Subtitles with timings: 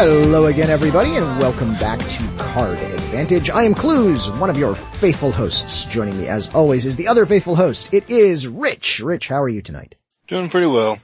[0.00, 3.50] Hello again everybody and welcome back to Card Advantage.
[3.50, 5.86] I am Cluze, one of your faithful hosts.
[5.86, 7.92] Joining me as always is the other faithful host.
[7.92, 9.00] It is Rich.
[9.00, 9.96] Rich, how are you tonight?
[10.28, 10.98] Doing pretty well.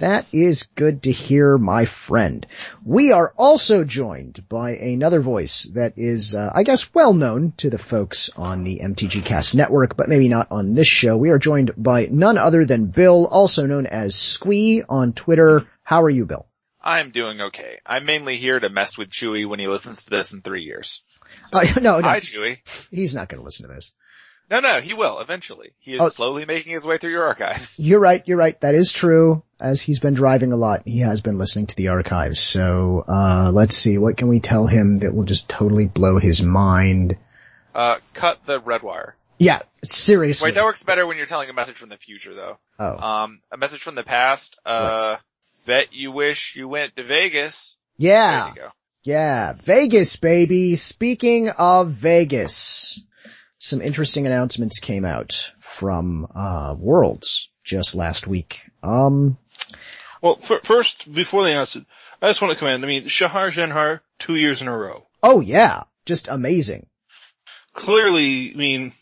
[0.00, 2.44] That is good to hear, my friend.
[2.84, 7.70] We are also joined by another voice that is, uh, I guess, well known to
[7.70, 11.16] the folks on the MTG Cast network, but maybe not on this show.
[11.16, 15.64] We are joined by none other than Bill, also known as Squee on Twitter.
[15.84, 16.48] How are you, Bill?
[16.82, 17.78] I'm doing okay.
[17.86, 21.00] I'm mainly here to mess with Chewy when he listens to this in three years.
[21.52, 22.58] Uh, no, no, Hi, Chewy.
[22.90, 23.92] he's not going to listen to this.
[24.50, 25.72] No, no, he will eventually.
[25.78, 26.08] He is Oh.
[26.08, 27.78] slowly making his way through your archives.
[27.78, 28.60] You're right, you're right.
[28.60, 29.42] That is true.
[29.60, 32.40] As he's been driving a lot, he has been listening to the archives.
[32.40, 36.42] So, uh, let's see, what can we tell him that will just totally blow his
[36.42, 37.16] mind?
[37.74, 39.16] Uh, cut the red wire.
[39.38, 40.48] Yeah, seriously.
[40.48, 42.58] Wait, that works better when you're telling a message from the future though.
[42.78, 45.16] oh, Um, a message from the past, uh,
[45.66, 47.74] bet you wish you went to Vegas.
[47.96, 48.68] yeah, There you go.
[49.04, 49.52] yeah.
[49.62, 50.76] Vegas, baby.
[50.76, 53.00] Speaking of Vegas,
[53.58, 58.60] some interesting announcements came out from, uh, Worlds just last week.
[58.82, 59.38] Um,
[60.20, 61.84] Well, f- first, before they announce it,
[62.20, 65.06] I just want to commend, I mean, Shahar Shenhar, two years in a row.
[65.22, 66.86] oh yeah, just amazing.
[67.74, 68.92] Clearly, I mean,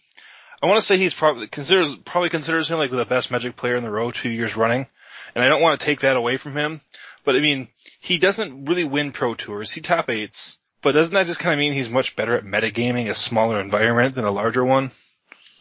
[0.63, 3.77] I want to say he's probably considers, probably considers him like the best magic player
[3.77, 4.87] in the row two years running.
[5.35, 6.81] And I don't want to take that away from him.
[7.25, 7.69] But I mean,
[8.01, 9.71] he doesn't really win pro tours.
[9.71, 10.59] He top eights.
[10.83, 14.15] But doesn't that just kind of mean he's much better at metagaming a smaller environment
[14.15, 14.91] than a larger one?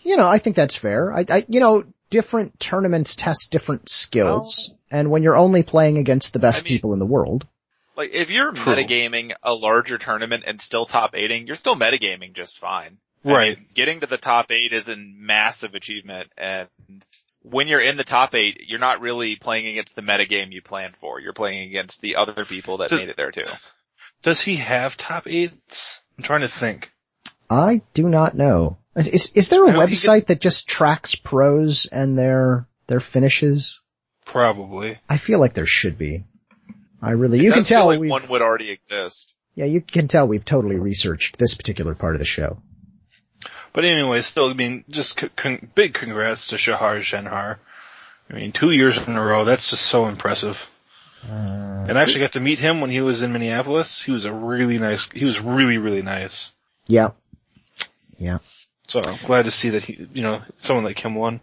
[0.03, 1.14] You know, I think that's fair.
[1.14, 6.32] I, I, you know, different tournaments test different skills, and when you're only playing against
[6.32, 7.45] the best I mean- people in the world,
[7.98, 8.73] Like, if you're True.
[8.76, 12.98] metagaming a larger tournament and still top eighting, you're still metagaming just fine.
[13.26, 13.58] I Right.
[13.58, 16.70] mean, getting to the top eight is a massive achievement and
[17.42, 20.95] when you're in the top eight, you're not really playing against the metagame you planned
[20.98, 21.20] for.
[21.20, 23.44] You're playing against the other people that Does- made it there too.
[24.22, 26.02] Does he have top eights?
[26.17, 26.92] I'm trying to think.
[27.50, 28.77] I do not know.
[28.95, 33.80] Is, is there a know he website that just tracks pros and their their finishes?
[34.26, 35.00] Probably.
[35.08, 36.26] I feel like there should be.
[37.02, 39.33] I really, you It can does feel tell like one would already exist.
[39.56, 42.61] yeah, you can tell we've totally researched this particular part of the show.
[43.74, 47.58] But anyway, still, I mean, just con- big congrats to Shahar Shenhar.
[48.30, 50.70] I mean, two years in a row, that's just so impressive.
[51.28, 54.02] Uh, And I actually got to meet him when he was in Minneapolis.
[54.02, 56.52] He was a really nice, he was really, really nice.
[56.88, 57.12] yeah,
[58.18, 58.40] yeah.
[58.88, 61.42] So I'm glad to see that he, you know, someone like him won.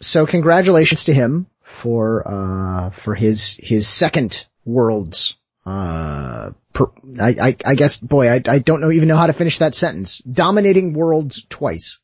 [0.00, 6.86] So congratulations to him for, uh, for his, his second worlds, uh, per,
[7.20, 9.74] I, I, I guess, boy, I, I don't know, even know how to finish that
[9.74, 10.18] sentence.
[10.18, 11.98] Dominating worlds twice.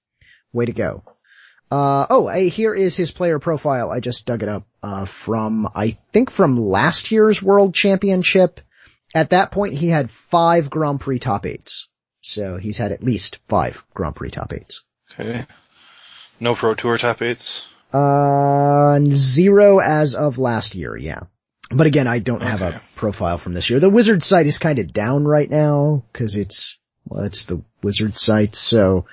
[0.52, 1.02] Way to go.
[1.70, 3.90] Uh, oh, hey, here is his player profile.
[3.90, 8.60] I just dug it up, uh, from, I think from last year's world championship.
[9.14, 11.88] At that point, he had five Grand Prix top eights.
[12.20, 14.84] So he's had at least five Grand Prix top eights.
[15.12, 15.46] Okay.
[16.38, 17.64] No Pro Tour top eights.
[17.92, 21.20] Uh, zero as of last year, yeah.
[21.70, 23.80] But again, I don't have a profile from this year.
[23.80, 28.16] The Wizard site is kind of down right now because it's, well, it's the Wizard
[28.16, 29.06] site, so,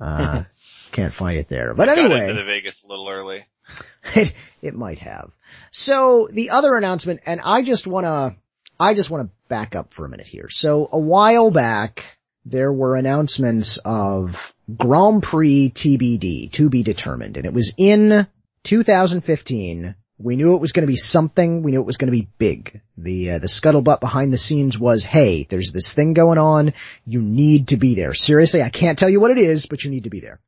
[0.00, 0.44] uh,
[0.92, 1.74] can't find it there.
[1.74, 3.44] But Got into the Vegas a little early.
[4.14, 4.32] it,
[4.62, 5.36] it might have.
[5.70, 8.36] So the other announcement, and I just wanna,
[8.80, 10.48] I just wanna back up for a minute here.
[10.48, 17.44] So a while back, there were announcements of Grand Prix TBD, to be determined, and
[17.44, 18.26] it was in
[18.64, 19.94] 2015.
[20.18, 21.62] We knew it was going to be something.
[21.62, 22.80] We knew it was going to be big.
[22.96, 26.72] The uh, the scuttlebutt behind the scenes was, "Hey, there's this thing going on.
[27.06, 28.14] You need to be there.
[28.14, 30.40] Seriously, I can't tell you what it is, but you need to be there."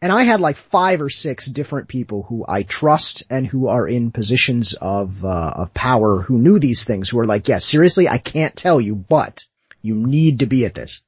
[0.00, 3.86] And I had like five or six different people who I trust and who are
[3.86, 7.08] in positions of uh, of power who knew these things.
[7.08, 9.46] Who are like, "Yeah, seriously, I can't tell you, but
[9.82, 11.02] you need to be at this."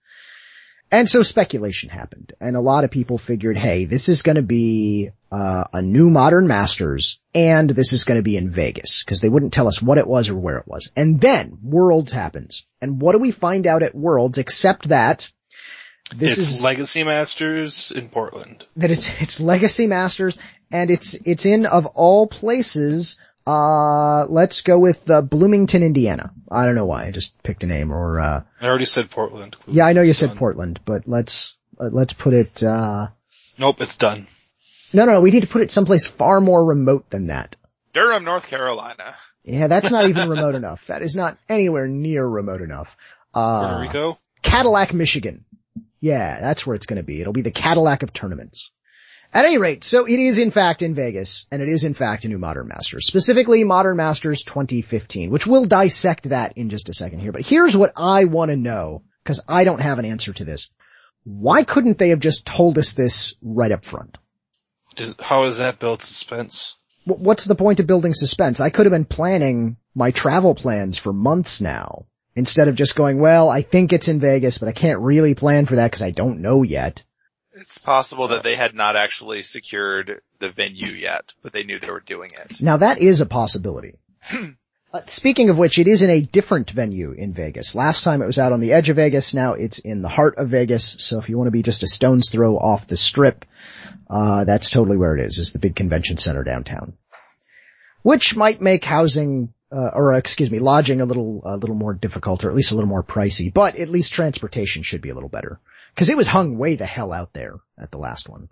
[0.91, 4.43] And so speculation happened, and a lot of people figured, hey, this is going to
[4.43, 9.21] be uh, a new Modern Masters, and this is going to be in Vegas because
[9.21, 10.93] they wouldn't tell us what it was or where it was.
[10.95, 15.31] And then Worlds happens, and what do we find out at Worlds except that
[16.15, 18.65] this it's is Legacy Masters in Portland.
[18.77, 20.39] that it's it's Legacy Masters,
[20.71, 23.19] and it's it's in of all places.
[23.47, 26.33] Uh, let's go with uh, Bloomington, Indiana.
[26.51, 29.57] I don't know why I just picked a name, or uh, I already said Portland.
[29.67, 30.39] yeah, I know you said Done.
[30.39, 32.63] Portland, but let's uh, let's put it.
[32.63, 33.09] Uh,
[33.59, 34.27] Nope, it's done.
[34.93, 37.55] no, no, no, we need to put it someplace far more remote than that.
[37.93, 39.15] Durham, North Carolina.
[39.45, 40.87] Yeah, that's not even remote enough.
[40.89, 42.97] That is not anywhere near remote enough.
[43.33, 44.19] Puerto Uh, Rico?
[44.43, 45.45] Cadillac, Michigan.
[46.01, 47.21] Yeah, that's where it's going to be.
[47.21, 48.71] It'll be the Cadillac of tournaments.
[49.35, 52.25] At any rate, so it is in fact in Vegas, and it is in fact
[52.25, 56.95] a new Modern Masters, specifically Modern Masters 2015, which we'll dissect that in just a
[56.95, 57.33] second here.
[57.33, 60.71] But here's what I want to know, because I don't have an answer to this.
[61.25, 64.19] Why couldn't they have just told us this right up front?
[65.19, 66.77] How does that build suspense?
[67.05, 68.61] What's the point of building suspense?
[68.61, 73.19] I could have been planning my travel plans for months now, instead of just going,
[73.19, 76.13] well, I think it's in Vegas, but I can't really plan for that because I
[76.13, 77.03] don't know yet.
[77.65, 81.91] It's possible that they had not actually secured the venue yet, but they knew they
[81.91, 82.61] were doing it.
[82.61, 83.97] Now that is a possibility.
[84.93, 87.75] Uh, speaking of which, it is in a different venue in Vegas.
[87.75, 89.35] Last time it was out on the edge of Vegas.
[89.35, 90.95] Now it's in the heart of Vegas.
[91.01, 93.45] So if you want to be just a stone's throw off the strip,
[94.09, 95.39] uh, that's totally where it is.
[95.39, 96.97] Is the big convention center downtown,
[98.03, 102.45] which might make housing, uh, or excuse me, lodging a little, a little more difficult,
[102.45, 103.53] or at least a little more pricey.
[103.53, 105.59] But at least transportation should be a little better
[105.95, 108.49] because it was hung way the hell out there at the last one.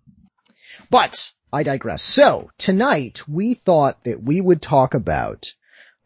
[0.90, 2.02] But I digress.
[2.02, 5.52] So tonight we thought that we would talk about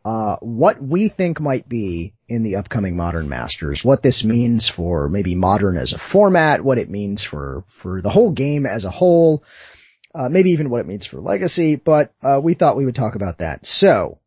[0.05, 5.09] uh, what we think might be in the upcoming Modern Masters, what this means for
[5.09, 8.91] maybe Modern as a format, what it means for for the whole game as a
[8.91, 9.45] whole,
[10.15, 11.77] uh, maybe even what it means for Legacy.
[11.77, 13.67] But uh, we thought we would talk about that.
[13.67, 14.19] So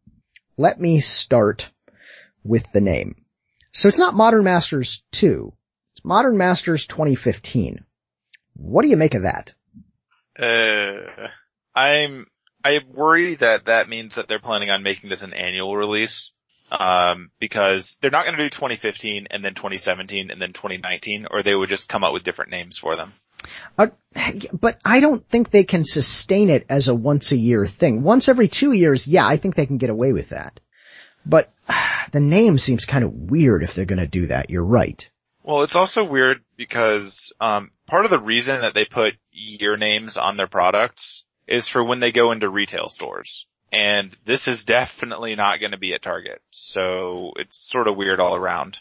[0.58, 1.70] let me start
[2.44, 3.16] with the name.
[3.72, 5.54] So it's not Modern Masters 2.
[6.00, 7.84] It's Modern Masters 2015.
[8.54, 9.54] What do you make of that?
[10.40, 11.28] Uh,
[11.76, 12.26] I'm,
[12.64, 16.32] I worry that that means that they're planning on making this an annual release.
[16.72, 21.44] Um, because they're not going to do 2015 and then 2017 and then 2019, or
[21.44, 23.12] they would just come up with different names for them.
[23.78, 23.88] Uh,
[24.54, 28.04] but I don't think they can sustain it as a once a year thing.
[28.04, 30.62] Once every two years, yeah, I think they can get away with that.
[31.26, 31.50] But
[32.14, 34.50] the name seems kind of weird if they're going to do that.
[34.50, 35.10] You're right.
[35.50, 40.16] Well, it's also weird because, um, part of the reason that they put year names
[40.16, 43.48] on their products is for when they go into retail stores.
[43.72, 46.40] And this is definitely not going to be at Target.
[46.52, 48.78] So it's sort of weird all around.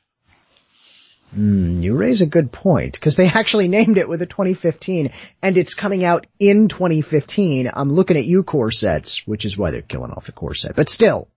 [1.34, 5.10] Mm, you raise a good point because they actually named it with a 2015
[5.40, 7.70] and it's coming out in 2015.
[7.72, 10.76] I'm looking at you core sets, which is why they're killing off the core set,
[10.76, 11.28] but still.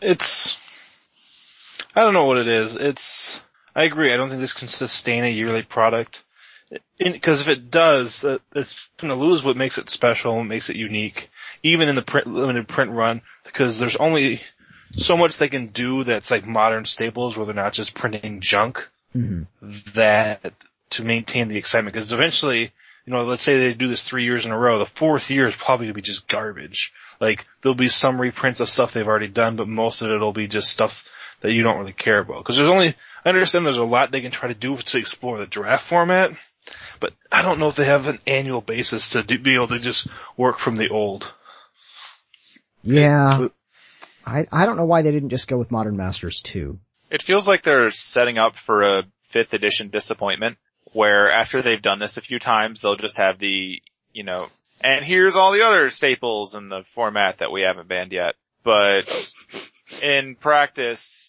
[0.00, 0.56] It's,
[1.98, 2.76] I don't know what it is.
[2.76, 3.40] It's,
[3.74, 4.12] I agree.
[4.14, 6.22] I don't think this can sustain a yearly product.
[6.96, 10.70] Because if it does, uh, it's going to lose what makes it special and makes
[10.70, 11.28] it unique,
[11.64, 14.40] even in the print, limited print run, because there's only
[14.92, 18.86] so much they can do that's like modern staples where they're not just printing junk
[19.12, 19.42] hmm
[19.94, 20.52] that
[20.90, 21.94] to maintain the excitement.
[21.94, 22.72] Because eventually,
[23.06, 25.48] you know, let's say they do this three years in a row, the fourth year
[25.48, 26.92] is probably going to be just garbage.
[27.20, 30.46] Like there'll be some reprints of stuff they've already done, but most of it'll be
[30.46, 31.04] just stuff
[31.40, 32.42] that you don't really care about.
[32.42, 32.94] Because there's only,
[33.24, 36.32] I understand there's a lot they can try to do to explore the draft format,
[37.00, 39.78] but I don't know if they have an annual basis to do, be able to
[39.78, 41.32] just work from the old.
[42.82, 43.48] Yeah.
[44.26, 46.78] I, I don't know why they didn't just go with Modern Masters 2.
[47.10, 50.58] It feels like they're setting up for a fifth edition disappointment
[50.92, 53.80] where after they've done this a few times, they'll just have the,
[54.12, 54.46] you know,
[54.80, 58.34] and here's all the other staples in the format that we haven't banned yet.
[58.64, 59.32] But
[60.02, 61.27] in practice,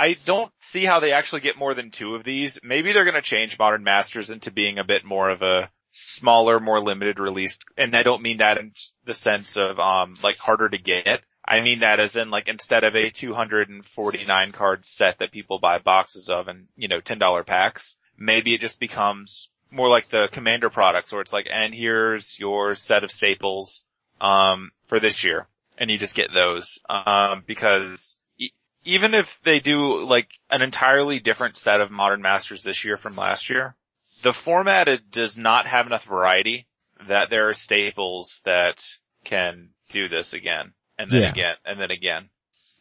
[0.00, 2.58] I don't see how they actually get more than two of these.
[2.62, 6.58] Maybe they're going to change Modern Masters into being a bit more of a smaller,
[6.58, 7.58] more limited release.
[7.76, 8.72] And I don't mean that in
[9.04, 11.20] the sense of, um, like harder to get.
[11.46, 15.78] I mean that as in like instead of a 249 card set that people buy
[15.80, 20.70] boxes of and, you know, $10 packs, maybe it just becomes more like the commander
[20.70, 23.84] products where it's like, and here's your set of staples,
[24.18, 25.46] um, for this year.
[25.76, 28.16] And you just get those, um, because
[28.84, 33.16] even if they do like an entirely different set of modern masters this year from
[33.16, 33.74] last year,
[34.22, 36.66] the format it does not have enough variety
[37.08, 38.84] that there are staples that
[39.24, 41.30] can do this again and then Yeah.
[41.30, 42.28] again and then again.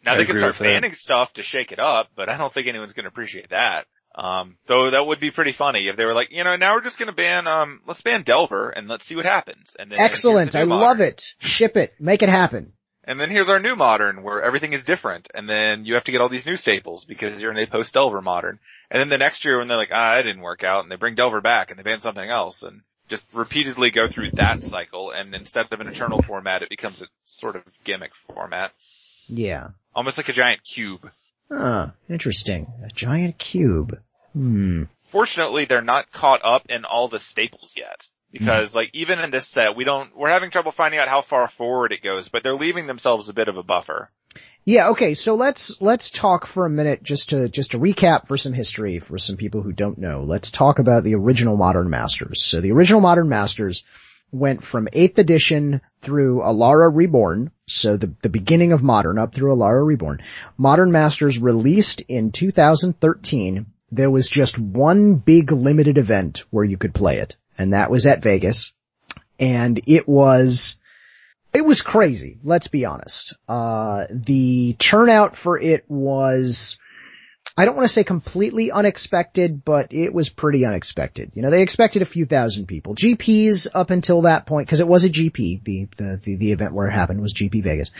[0.05, 0.63] Now I they can start with that.
[0.65, 3.85] banning stuff to shake it up, but I don't think anyone's going to appreciate that.
[4.15, 6.81] Um, though that would be pretty funny if they were like, you know, now we're
[6.81, 9.75] just going to ban, um, let's ban Delver and let's see what happens.
[9.77, 10.55] And then Excellent.
[10.55, 11.35] I new love it.
[11.39, 11.93] Ship it.
[11.99, 12.73] Make it happen.
[13.09, 15.31] And then here's our new modern where everything is different.
[15.33, 17.95] And then you have to get all these new staples because you're in a post
[17.95, 18.59] Delver modern.
[18.91, 20.95] And then the next year when they're like, ah, that didn't work out and they
[20.95, 25.09] bring Delver back and they ban something else and just repeatedly go through that cycle.
[25.09, 28.73] And instead of an eternal format, it becomes a sort of gimmick format.
[29.27, 29.69] Yeah.
[29.95, 31.09] Almost like a giant cube.
[31.51, 31.87] Huh.
[32.11, 32.71] Interesting.
[32.85, 33.99] A giant cube.
[34.33, 34.83] Hmm.
[35.07, 38.05] Fortunately, they're not caught up in all the staples yet.
[38.31, 41.47] Because like even in this set, we don't, we're having trouble finding out how far
[41.47, 44.11] forward it goes, but they're leaving themselves a bit of a buffer.
[44.65, 48.37] Yeah, okay, so let's, let's talk for a minute just to, just to recap for
[48.37, 50.23] some history for some people who don't know.
[50.23, 52.43] Let's talk about the original Modern Masters.
[52.43, 53.83] So the original Modern Masters
[54.31, 59.55] went from 8th edition through Alara Reborn, so the, the beginning of Modern up through
[59.55, 60.21] Alara Reborn.
[60.57, 63.65] Modern Masters released in 2013.
[63.91, 68.07] There was just one big limited event where you could play it, and that was
[68.07, 68.71] at Vegas.
[69.39, 70.79] And it was,
[71.53, 73.35] it was crazy, let's be honest.
[73.47, 76.77] Uh, the turnout for it was,
[77.57, 81.31] I don't want to say completely unexpected, but it was pretty unexpected.
[81.35, 82.95] You know, they expected a few thousand people.
[82.95, 86.73] GPs up until that point, cause it was a GP, the, the, the, the event
[86.73, 87.91] where it happened was GP Vegas.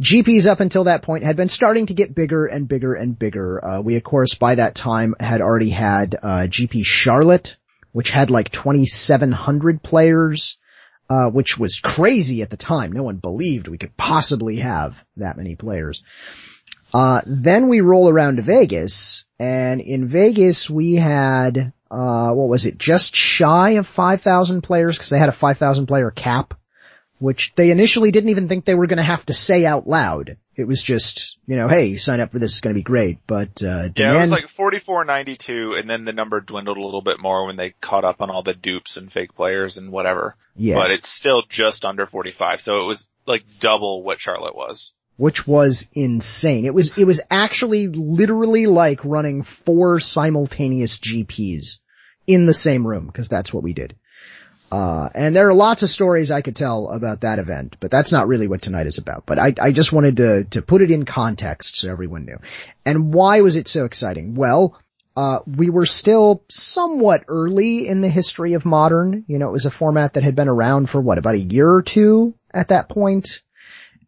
[0.00, 3.64] GPs up until that point had been starting to get bigger and bigger and bigger.
[3.64, 7.56] Uh, we of course by that time had already had, uh, GP Charlotte,
[7.92, 10.58] which had like 2,700 players
[11.10, 12.92] uh, which was crazy at the time.
[12.92, 16.04] No one believed we could possibly have that many players.
[16.94, 22.66] Uh, then we roll around to Vegas, and in Vegas we had, uh, what was
[22.66, 26.54] it, just shy of 5,000 players, because they had a 5,000 player cap,
[27.18, 30.36] which they initially didn't even think they were gonna have to say out loud.
[30.60, 33.62] It was just, you know, hey, sign up for this, it's gonna be great, but,
[33.62, 37.18] uh, demand- Yeah, it was like 44.92 and then the number dwindled a little bit
[37.20, 40.36] more when they caught up on all the dupes and fake players and whatever.
[40.56, 40.74] yeah.
[40.74, 44.92] But it's still just under 45, so it was like double what Charlotte was.
[45.16, 46.64] which was insane.
[46.64, 51.80] It was, it was actually literally like running four simultaneous GPs
[52.26, 53.96] in the same room, because that's what we did.
[54.70, 58.12] Uh, and there are lots of stories I could tell about that event, but that's
[58.12, 59.24] not really what tonight is about.
[59.26, 62.38] But I, I just wanted to, to put it in context so everyone knew.
[62.84, 64.36] And why was it so exciting?
[64.36, 64.80] Well,
[65.16, 69.24] uh, we were still somewhat early in the history of modern.
[69.26, 71.68] You know, it was a format that had been around for what, about a year
[71.68, 73.42] or two at that point?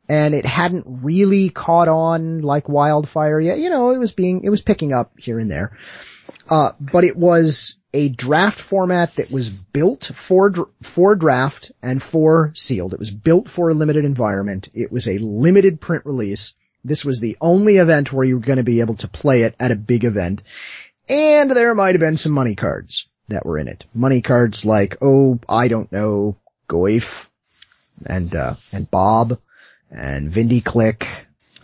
[0.08, 3.58] and it hadn't really caught on like wildfire yet.
[3.58, 5.78] You know, it was being, it was picking up here and there.
[6.50, 12.52] Uh, but it was a draft format that was built for, for draft and for
[12.54, 12.94] sealed.
[12.94, 14.68] It was built for a limited environment.
[14.74, 16.54] It was a limited print release.
[16.84, 19.54] This was the only event where you were going to be able to play it
[19.60, 20.42] at a big event.
[21.08, 23.84] And there might have been some money cards that were in it.
[23.94, 26.36] Money cards like, oh, I don't know,
[26.68, 27.28] Goyf
[28.06, 29.38] and, uh, and Bob
[29.90, 31.06] and Vindy Click,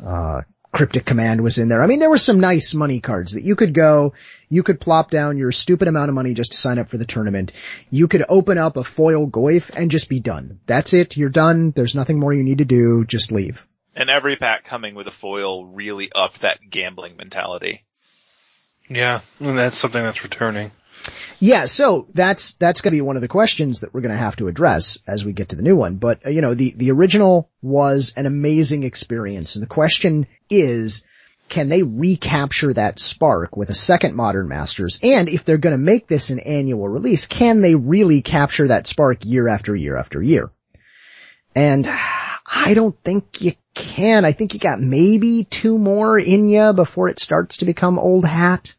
[0.04, 1.82] uh, Cryptic Command was in there.
[1.82, 4.12] I mean, there were some nice money cards that you could go,
[4.48, 7.06] you could plop down your stupid amount of money just to sign up for the
[7.06, 7.52] tournament.
[7.90, 10.60] You could open up a foil Goyf and just be done.
[10.66, 11.16] That's it.
[11.16, 11.70] You're done.
[11.70, 13.04] There's nothing more you need to do.
[13.04, 13.66] Just leave.
[13.96, 17.84] And every pack coming with a foil really upped that gambling mentality.
[18.88, 20.70] Yeah, and that's something that's returning.
[21.40, 24.18] Yeah, so that's that's going to be one of the questions that we're going to
[24.18, 25.96] have to address as we get to the new one.
[25.96, 31.04] But uh, you know, the the original was an amazing experience, and the question is,
[31.48, 34.98] can they recapture that spark with a second Modern Masters?
[35.02, 38.86] And if they're going to make this an annual release, can they really capture that
[38.86, 40.50] spark year after year after year?
[41.54, 44.24] And I don't think you can.
[44.24, 48.24] I think you got maybe two more in you before it starts to become old
[48.24, 48.74] hat,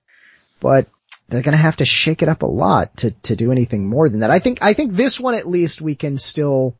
[0.59, 0.87] but
[1.29, 4.21] they're gonna have to shake it up a lot to, to do anything more than
[4.21, 4.31] that.
[4.31, 6.75] I think, I think this one at least we can still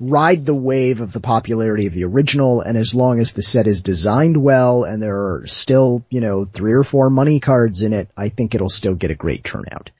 [0.00, 3.66] ride the wave of the popularity of the original and as long as the set
[3.66, 7.92] is designed well and there are still, you know, three or four money cards in
[7.92, 9.90] it, I think it'll still get a great turnout.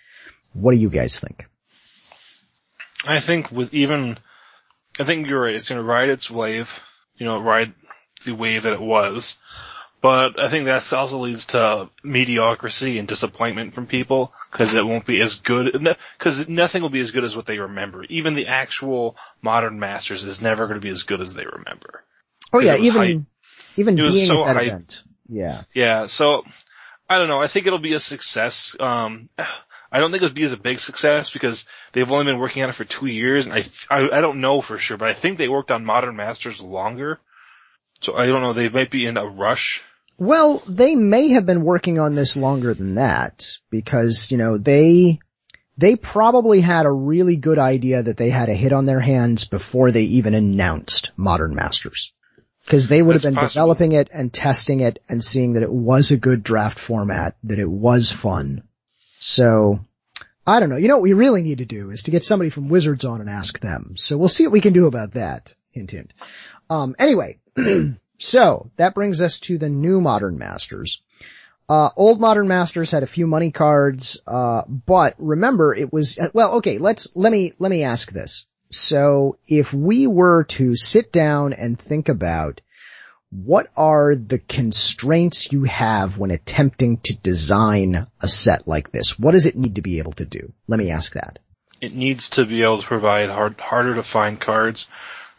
[0.54, 1.46] What do you guys think?
[3.04, 4.18] I think with even,
[4.98, 5.54] I think you're right.
[5.54, 6.70] It's going to ride its wave,
[7.16, 7.74] you know, ride
[8.24, 9.36] the wave that it was.
[10.02, 15.04] But I think that also leads to mediocrity and disappointment from people because it won't
[15.04, 15.76] be as good.
[16.18, 18.04] Because nothing will be as good as what they remember.
[18.04, 22.02] Even the actual modern masters is never going to be as good as they remember.
[22.52, 23.20] Oh yeah, even, hype.
[23.76, 25.02] even It being so at that event.
[25.28, 25.62] Yeah.
[25.74, 26.44] Yeah, so
[27.08, 27.40] I don't know.
[27.40, 28.74] I think it'll be a success.
[28.80, 29.28] Um,
[29.92, 32.70] I don't think it'll be as a big success because they've only been working on
[32.70, 35.36] it for two years, and I, I I don't know for sure, but I think
[35.36, 37.18] they worked on Modern Masters longer.
[38.00, 38.52] So I don't know.
[38.52, 39.82] They might be in a rush.
[40.20, 45.18] Well, they may have been working on this longer than that because, you know, they,
[45.78, 49.46] they probably had a really good idea that they had a hit on their hands
[49.46, 52.12] before they even announced Modern Masters.
[52.68, 53.48] Cause they would have been possible.
[53.48, 57.58] developing it and testing it and seeing that it was a good draft format, that
[57.58, 58.64] it was fun.
[59.20, 59.80] So,
[60.46, 60.76] I don't know.
[60.76, 63.22] You know what we really need to do is to get somebody from Wizards on
[63.22, 63.94] and ask them.
[63.96, 65.54] So we'll see what we can do about that.
[65.70, 66.12] Hint hint.
[66.68, 67.38] Um, anyway,
[68.20, 71.00] so that brings us to the new Modern Masters.
[71.68, 76.56] Uh, old Modern Masters had a few money cards, uh, but remember it was, well,
[76.56, 78.46] okay, let's, let me, let me ask this.
[78.70, 82.60] So if we were to sit down and think about
[83.30, 89.18] what are the constraints you have when attempting to design a set like this?
[89.18, 90.52] What does it need to be able to do?
[90.68, 91.38] Let me ask that.
[91.80, 94.86] It needs to be able to provide hard, harder to find cards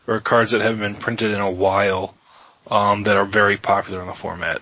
[0.07, 2.15] or cards that haven't been printed in a while
[2.68, 4.62] um, that are very popular in the format.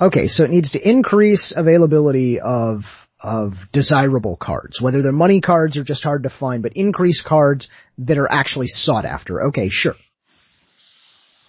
[0.00, 5.76] Okay, so it needs to increase availability of of desirable cards, whether they're money cards
[5.76, 9.42] or just hard to find, but increase cards that are actually sought after.
[9.48, 9.94] Okay, sure.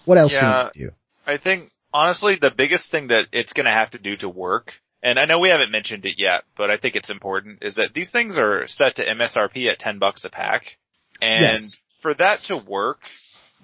[0.04, 0.68] What else Yeah.
[0.74, 0.94] do you do?
[1.26, 4.74] I think honestly the biggest thing that it's going to have to do to work,
[5.02, 7.94] and I know we haven't mentioned it yet, but I think it's important, is that
[7.94, 10.76] these things are set to MSRP at 10 bucks a pack.
[11.22, 11.76] And Yes.
[12.02, 12.98] for that to work,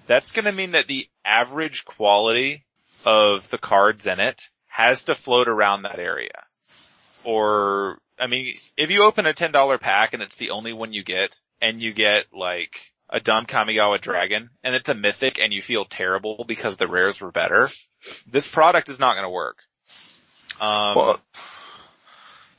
[0.09, 2.65] that's going to mean that the average quality
[3.05, 6.43] of the cards in it has to float around that area.
[7.23, 11.03] Or, I mean, if you open a $10 pack and it's the only one you
[11.03, 12.71] get, and you get like
[13.07, 17.21] a dumb Kamigawa dragon, and it's a mythic and you feel terrible because the rares
[17.21, 17.69] were better,
[18.27, 19.57] this product is not gonna work.
[20.59, 21.19] Um, Well,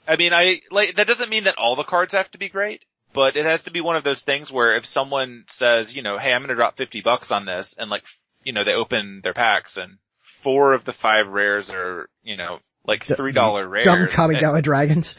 [0.07, 2.85] I mean, I, like, that doesn't mean that all the cards have to be great,
[3.13, 6.19] but it has to be one of those things where if someone says, you know,
[6.19, 8.05] hey, I'm gonna drop 50 bucks on this, and like,
[8.45, 9.99] you know, they open their packs and
[10.43, 13.85] four of the five rares are, you know, like $3 rares.
[13.85, 15.17] Dumb and- Kamigawa dragons.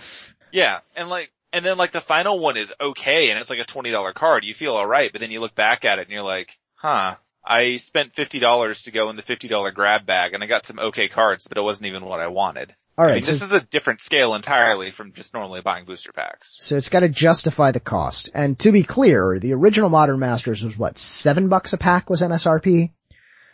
[0.52, 3.66] yeah, and like, and then like the final one is okay, and it's like a
[3.66, 4.44] twenty dollar card.
[4.46, 7.78] You feel alright, but then you look back at it and you're like, huh, I
[7.78, 10.80] spent fifty dollars to go in the fifty dollar grab bag, and I got some
[10.80, 12.74] okay cards, but it wasn't even what I wanted.
[12.98, 16.12] I Alright, mean, so, this is a different scale entirely from just normally buying booster
[16.12, 16.54] packs.
[16.58, 18.30] so it's gotta justify the cost.
[18.34, 22.22] And to be clear, the original Modern Masters was what, seven bucks a pack was
[22.22, 22.92] MSRP?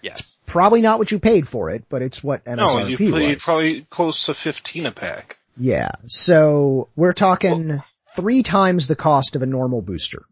[0.02, 0.40] Yes.
[0.48, 2.76] Probably not what you paid for it, but it's what MSRP was.
[2.76, 3.44] no, you paid was.
[3.44, 5.38] probably close to 15 a pack.
[5.56, 5.92] Yeah.
[6.08, 7.82] So we're talking
[8.16, 10.24] three times the cost of a normal booster.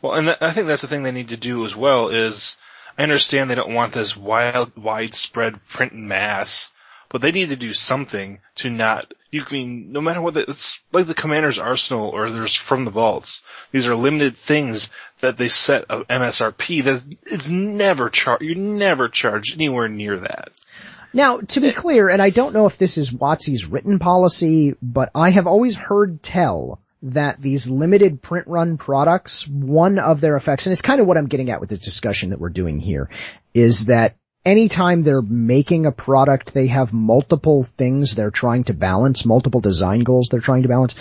[0.00, 2.56] Well, and th- I think that's the thing they need to do as well is,
[2.98, 6.70] I understand they don't want this wild, widespread print and mass,
[7.08, 10.80] but they need to do something to not, you can, no matter what, the, it's
[10.92, 13.42] like the Commander's Arsenal or there's From the Vaults.
[13.70, 19.08] These are limited things that they set of MSRP that it's never char, you never
[19.08, 20.52] charge anywhere near that.
[21.14, 25.10] Now, to be clear, and I don't know if this is WotC's written policy, but
[25.14, 30.66] I have always heard tell that these limited print run products, one of their effects,
[30.66, 33.10] and it's kind of what I'm getting at with the discussion that we're doing here,
[33.54, 39.24] is that anytime they're making a product, they have multiple things they're trying to balance,
[39.24, 40.94] multiple design goals they're trying to balance.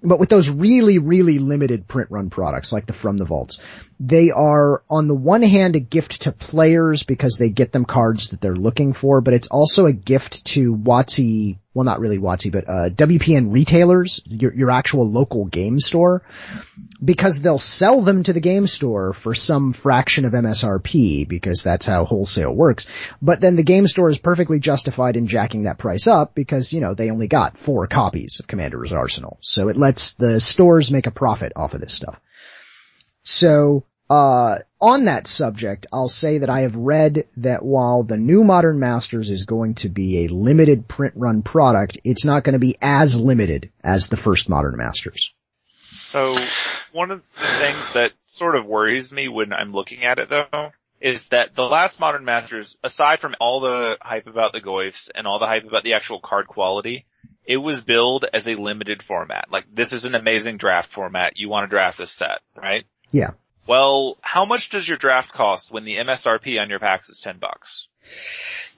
[0.00, 3.60] But with those really, really limited print run products, like the From the Vaults,
[4.00, 8.28] they are on the one hand a gift to players because they get them cards
[8.28, 12.52] that they're looking for, but it's also a gift to WotC, well not really WotC,
[12.52, 16.22] but uh, WPN retailers, your, your actual local game store,
[17.04, 21.86] because they'll sell them to the game store for some fraction of MSRP because that's
[21.86, 22.86] how wholesale works.
[23.20, 26.80] But then the game store is perfectly justified in jacking that price up because, you
[26.80, 29.38] know, they only got four copies of Commander's Arsenal.
[29.40, 32.20] So it lets the stores make a profit off of this stuff.
[33.24, 38.44] So, uh, on that subject, I'll say that I have read that while the new
[38.44, 42.58] Modern Masters is going to be a limited print run product, it's not going to
[42.58, 45.32] be as limited as the first Modern Masters.
[45.66, 46.36] So
[46.92, 50.70] one of the things that sort of worries me when I'm looking at it though,
[51.00, 55.26] is that the last Modern Masters, aside from all the hype about the Goyfs and
[55.26, 57.06] all the hype about the actual card quality,
[57.44, 59.46] it was billed as a limited format.
[59.50, 61.34] Like this is an amazing draft format.
[61.36, 62.84] You want to draft this set, right?
[63.12, 63.30] Yeah.
[63.68, 67.38] Well, how much does your draft cost when the MSRP on your packs is 10
[67.38, 67.86] bucks?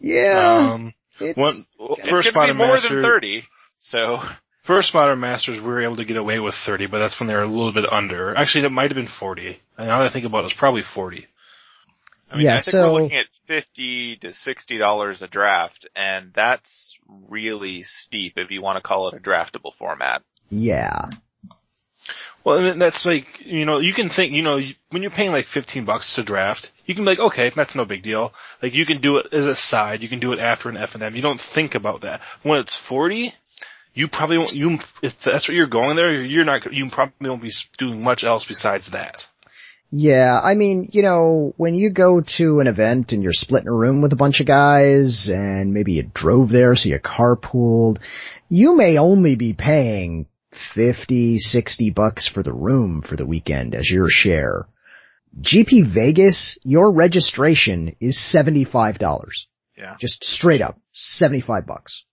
[0.01, 0.71] Yeah.
[0.73, 1.53] Um, it's, one,
[1.99, 3.45] It's first gonna be Modern more Master, than 30.
[3.79, 4.21] So,
[4.63, 7.35] First Modern Masters, we were able to get away with 30, but that's when they
[7.35, 8.37] were a little bit under.
[8.37, 9.61] Actually, it might have been 40.
[9.79, 11.27] And now that I think about it, it's probably 40.
[12.33, 15.87] I mean, Yeah, I think so- we're looking at 50 to 60 dollars a draft,
[15.97, 16.97] and that's
[17.29, 20.23] really steep if you want to call it a draftable format.
[20.51, 21.11] yeah.
[22.43, 25.47] Well, and that's like, you know, you can think, you know, when you're paying like
[25.47, 28.33] 15 bucks to draft, you can be like, okay, that's no big deal.
[28.63, 31.15] Like you can do it as a side, you can do it after an FNM.
[31.15, 32.23] You don't think about that.
[32.43, 33.35] When it's 40,
[33.93, 37.43] you probably won't, you, if that's what you're going there, you're not, you probably won't
[37.43, 39.27] be doing much else besides that.
[39.93, 43.75] Yeah, I mean, you know, when you go to an event and you're splitting a
[43.75, 47.99] room with a bunch of guys and maybe you drove there so you carpooled,
[48.49, 50.27] you may only be paying
[50.61, 54.67] 50, 60 bucks for the room for the weekend as your share.
[55.41, 59.47] GP Vegas, your registration is $75.
[59.77, 59.97] Yeah.
[59.99, 62.05] Just straight up, 75 bucks.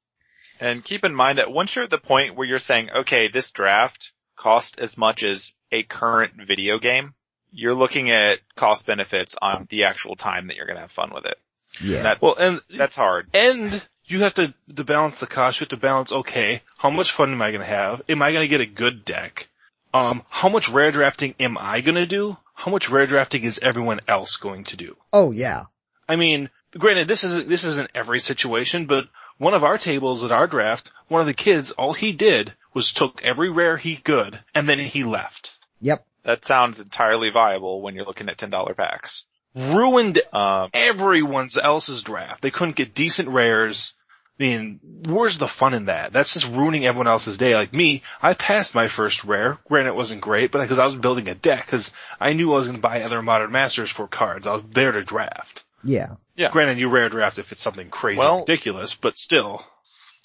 [0.59, 3.51] And keep in mind that once you're at the point where you're saying, okay, this
[3.51, 7.13] draft cost as much as a current video game,
[7.51, 11.11] you're looking at cost benefits on the actual time that you're going to have fun
[11.13, 11.37] with it.
[11.83, 12.03] Yeah.
[12.03, 13.27] That's, Well, and that's hard.
[13.33, 15.59] and you have to to balance the cost.
[15.59, 16.11] You have to balance.
[16.11, 18.01] Okay, how much fun am I going to have?
[18.09, 19.47] Am I going to get a good deck?
[19.93, 22.37] Um, how much rare drafting am I going to do?
[22.53, 24.95] How much rare drafting is everyone else going to do?
[25.13, 25.65] oh yeah.
[26.09, 29.05] I mean, granted, this isn't this isn't every situation, but
[29.37, 32.93] one of our tables at our draft, one of the kids, all he did was
[32.93, 35.57] took every rare he could, and then he left.
[35.81, 36.05] Yep.
[36.23, 39.23] That sounds entirely viable when you're looking at $10 packs.
[39.55, 42.41] Ruined Um, everyone's else's draft.
[42.41, 43.93] They couldn't get decent rares.
[44.39, 46.13] I mean, where's the fun in that?
[46.13, 47.55] That's just ruining everyone else's day.
[47.55, 49.57] Like me, I passed my first rare.
[49.67, 52.57] Granted, it wasn't great, but because I was building a deck, because I knew I
[52.57, 54.45] was going to buy other Modern Masters for cards.
[54.45, 55.65] I was there to draft.
[55.83, 56.15] Yeah.
[56.35, 56.51] Yeah.
[56.51, 59.65] Granted, you rare draft if it's something crazy Well- ridiculous, but still,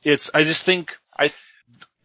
[0.04, 0.30] it's.
[0.34, 1.32] I just think I-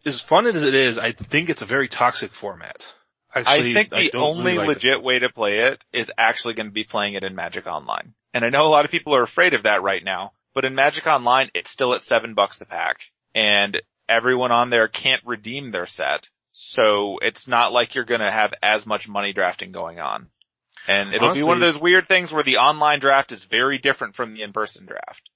[0.06, 2.86] as fun as it is, I think it's a very toxic format.
[3.34, 6.54] Actually, I think the don't only really like legit way to play it is actually
[6.54, 8.14] going to be playing it in Magic Online.
[8.32, 10.74] And I know a lot of people are afraid of that right now, but in
[10.74, 12.98] Magic Online, it's still at seven bucks a pack.
[13.34, 16.28] And everyone on there can't redeem their set.
[16.52, 20.28] So it's not like you're going to have as much money drafting going on.
[20.88, 24.14] And it'll be one of those weird things where the online draft is very different
[24.14, 25.28] from the in-person draft.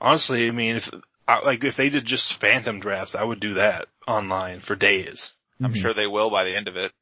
[0.00, 0.90] Honestly, I mean, if
[1.26, 5.34] I- like if they did just phantom drafts, I would do that online for days.
[5.62, 5.82] I'm Mhm.
[5.82, 6.92] sure they will by the end of it.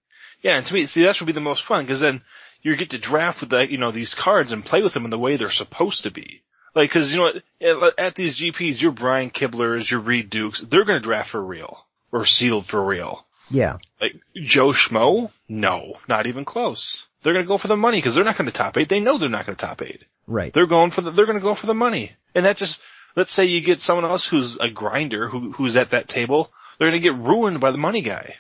[0.42, 2.22] Yeah, and to me, see, that would be the most fun because then
[2.62, 5.10] you get to draft with that, you know, these cards and play with them in
[5.10, 6.42] the way they're supposed to be.
[6.76, 10.60] Like, cause you know what, at, at these GPs, your Brian Kiblers, your Reid Dukes,
[10.60, 11.78] they're gonna draft for real.
[12.12, 13.24] Or sealed for real.
[13.50, 13.78] Yeah.
[13.98, 15.32] Like, Joe Schmo?
[15.48, 17.06] No, not even close.
[17.22, 18.90] They're gonna go for the money because they're not gonna top eight.
[18.90, 20.04] They know they're not gonna top eight.
[20.26, 20.52] Right.
[20.52, 22.12] They're going for the, they're gonna go for the money.
[22.34, 22.78] And that just,
[23.16, 26.88] let's say you get someone else who's a grinder who, who's at that table, they're
[26.88, 28.34] gonna get ruined by the money guy.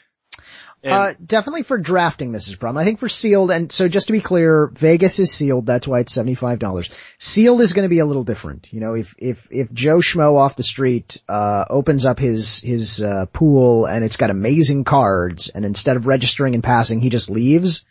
[0.92, 2.80] Uh, definitely for drafting this is a problem.
[2.80, 6.00] I think for sealed, and so just to be clear, Vegas is sealed, that's why
[6.00, 6.90] it's $75.
[7.18, 8.72] Sealed is gonna be a little different.
[8.72, 13.02] You know, if, if, if Joe Schmo off the street, uh, opens up his, his,
[13.02, 17.30] uh, pool and it's got amazing cards, and instead of registering and passing, he just
[17.30, 17.84] leaves,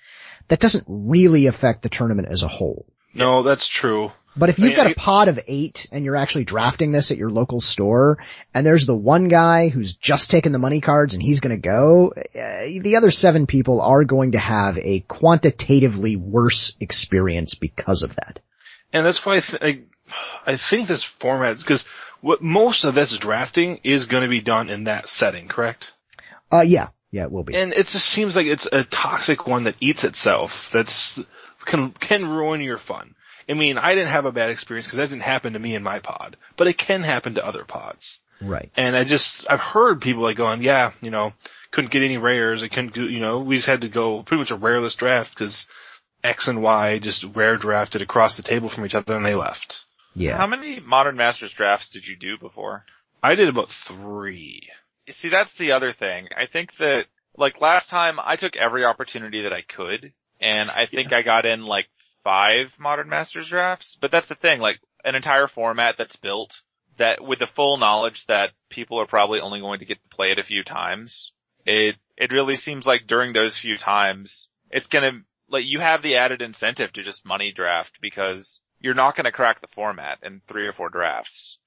[0.47, 2.85] that doesn't really affect the tournament as a whole.
[3.13, 4.11] no, that's true.
[4.37, 7.17] But if you've I- got a pod of eight and you're actually drafting this at
[7.17, 8.17] your local store
[8.53, 11.61] and there's the one guy who's just taken the money cards and he's going to
[11.61, 18.03] go, uh, the other seven people are going to have a quantitatively worse experience because
[18.03, 18.39] of that.
[18.91, 19.81] And that's why I, th- I,
[20.45, 21.85] I think this format, because
[22.21, 25.93] what most of this drafting is going to be done in that setting, correct?
[26.51, 27.55] Uh, yeah, yeah, it will be.
[27.55, 30.69] And it just seems like it's a toxic one that eats itself.
[30.73, 31.19] That's
[31.65, 33.15] can can ruin your fun.
[33.47, 35.83] I mean, I didn't have a bad experience because that didn't happen to me in
[35.83, 38.19] my pod, but it can happen to other pods.
[38.41, 38.71] right.
[38.75, 41.33] And I just I've heard people like going, yeah, you know,
[41.71, 42.63] couldn't get any rares.
[42.63, 45.31] I couldn't do, you know, we just had to go pretty much a rareless draft
[45.31, 45.67] because
[46.23, 49.83] X and Y just rare drafted across the table from each other and they left.
[50.15, 50.37] Yeah.
[50.37, 52.83] How many Modern Masters drafts did you do before?
[53.21, 54.69] I did about three.
[55.09, 56.29] See, that's the other thing.
[56.35, 57.05] I think that,
[57.37, 61.45] like last time, I took every opportunity that I could, and I think I got
[61.45, 61.87] in like
[62.25, 66.61] five Modern Masters drafts, but that's the thing, like, an entire format that's built,
[66.97, 70.31] that with the full knowledge that people are probably only going to get to play
[70.31, 71.31] it a few times,
[71.65, 76.17] it, it really seems like during those few times, it's gonna, like, you have the
[76.17, 80.67] added incentive to just money draft because you're not gonna crack the format in three
[80.67, 81.59] or four drafts.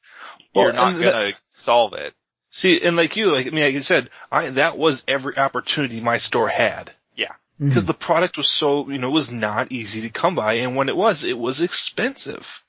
[0.54, 2.14] Well, you're not gonna solve it.
[2.50, 6.00] See, and like you, like I mean, like you said, I that was every opportunity
[6.00, 6.92] my store had
[7.60, 10.76] Because the product was so, you know, it was not easy to come by, and
[10.76, 12.62] when it was, it was expensive.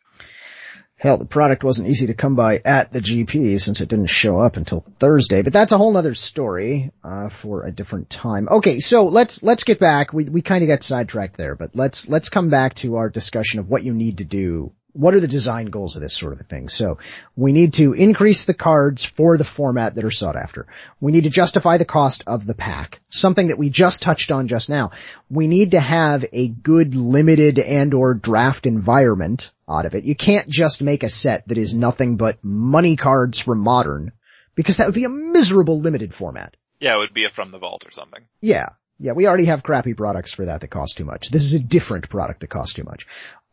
[0.99, 4.39] Hell, the product wasn't easy to come by at the GP since it didn't show
[4.39, 8.49] up until Thursday, but that's a whole nother story, uh, for a different time.
[8.49, 10.11] Okay, so let's, let's get back.
[10.11, 13.69] We, we kinda got sidetracked there, but let's, let's come back to our discussion of
[13.69, 14.73] what you need to do.
[14.99, 16.67] What are the design goals of this sort of a thing?
[16.67, 16.97] So
[17.37, 20.67] we need to increase the cards for the format that are sought after.
[20.99, 22.99] We need to justify the cost of the pack.
[23.07, 24.91] Something that we just touched on just now.
[25.29, 30.03] We need to have a good limited and or draft environment out of it.
[30.03, 34.11] You can't just make a set that is nothing but money cards from modern
[34.53, 36.57] because that would be a miserable limited format.
[36.81, 38.25] Yeah, it would be a from the vault or something.
[38.41, 38.67] Yeah.
[39.01, 41.29] Yeah, we already have crappy products for that that cost too much.
[41.29, 43.07] This is a different product that costs too much.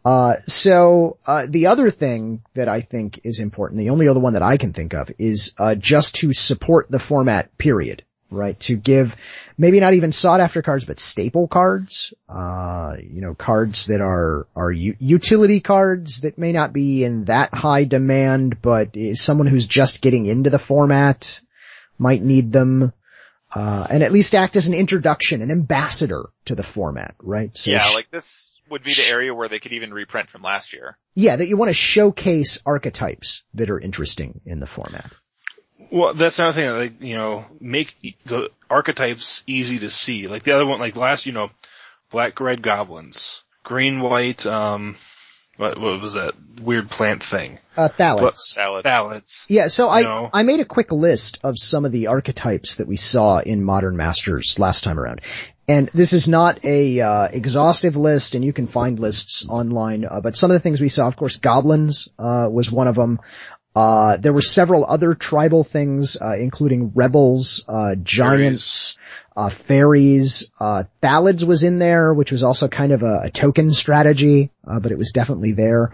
[0.06, 4.34] Uh, so, uh, the other thing that I think is important, the only other one
[4.34, 8.04] that I can think of is, uh, just to support the format, period.
[8.30, 8.58] Right?
[8.60, 9.16] To give,
[9.58, 14.46] maybe not even sought after cards, but staple cards, uh, you know, cards that are,
[14.54, 19.48] are u- utility cards that may not be in that high demand, but is someone
[19.48, 21.40] who's just getting into the format
[21.98, 22.92] might need them
[23.54, 27.56] uh, and at least act as an introduction, an ambassador to the format, right?
[27.56, 30.72] So yeah, like this would be the area where they could even reprint from last
[30.72, 30.96] year.
[31.14, 35.11] Yeah, that you want to showcase archetypes that are interesting in the format.
[35.90, 36.66] Well, that's another thing.
[36.66, 40.26] That like you know, make the archetypes easy to see.
[40.26, 41.50] Like the other one, like last, you know,
[42.11, 44.44] black red goblins, green white.
[44.46, 44.96] Um,
[45.57, 47.59] what, what was that weird plant thing?
[47.76, 48.38] Uh, Thallids.
[48.38, 48.85] Salad.
[48.85, 49.46] Ballads.
[49.48, 50.31] Yeah, so I, No.
[50.33, 53.96] I made a quick list of some of the archetypes that we saw in Modern
[53.96, 55.22] Masters last time around.
[55.68, 60.20] And this is not a, uh, exhaustive list and you can find lists online, uh,
[60.20, 63.18] but some of the things we saw, of course, goblins, uh, was one of them.
[63.74, 68.96] Uh, there were several other tribal things, uh, including rebels, uh, giants,
[69.37, 73.70] uh, fairies, uh, Thallids was in there, which was also kind of a, a token
[73.72, 75.92] strategy, uh, but it was definitely there.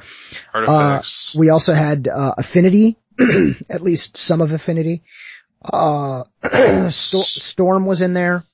[0.54, 1.34] Artifacts.
[1.34, 2.96] We also had uh, Affinity,
[3.68, 5.02] at least some of Affinity.
[5.64, 6.22] Uh,
[6.90, 8.44] Sto- Storm was in there.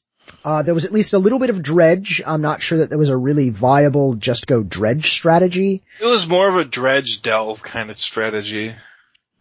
[0.44, 2.22] Uh, there was at least a little bit of Dredge.
[2.24, 5.82] I'm not sure that there was a really viable just go Dredge strategy.
[6.00, 8.74] it was more of a dredge delve kind of strategy.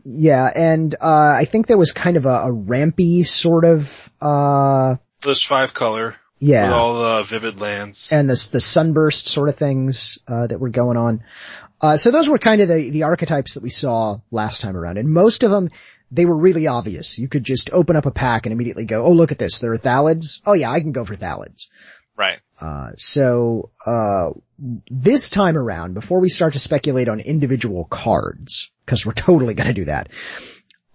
[0.04, 4.96] Yeah, and uh, I think there was kind of a, a rampy sort of, uh,
[5.22, 8.10] This five color with yeah, all the vivid lands.
[8.12, 11.24] and the the sunburst sort of things uh, that were going on.
[11.82, 14.98] Uh, so those were kind of the the archetypes that we saw last time around,
[14.98, 15.70] and most of them
[16.12, 17.18] they were really obvious.
[17.18, 19.60] You could just open up a pack and immediately go, "Oh, look at this!
[19.60, 20.42] There are Thallids.
[20.46, 21.68] Oh yeah, I can go for Thallids."
[22.18, 22.40] Right.
[22.60, 24.32] Uh, so uh,
[24.90, 29.68] this time around, before we start to speculate on individual cards, because we're totally going
[29.68, 30.10] to do that.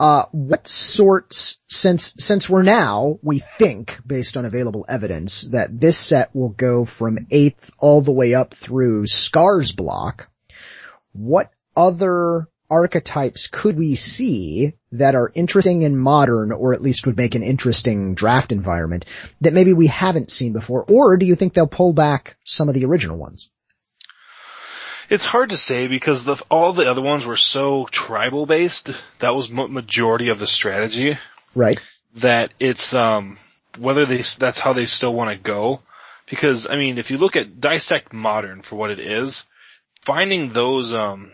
[0.01, 5.96] Uh, what sorts, since, since we're now, we think, based on available evidence, that this
[5.96, 10.29] set will go from 8th all the way up through Scars block,
[11.12, 17.16] what other archetypes could we see that are interesting in modern, or at least would
[17.16, 19.04] make an interesting draft environment,
[19.42, 22.74] that maybe we haven't seen before, or do you think they'll pull back some of
[22.74, 23.50] the original ones?
[25.11, 28.90] It's hard to say because the, all the other ones were so tribal based.
[29.18, 31.18] That was majority of the strategy.
[31.54, 31.78] Right?
[32.16, 33.37] That it's um
[33.78, 35.80] whether they that's how they still want to go.
[36.30, 39.44] Because I mean, if you look at dissect modern for what it is,
[40.06, 41.30] finding those um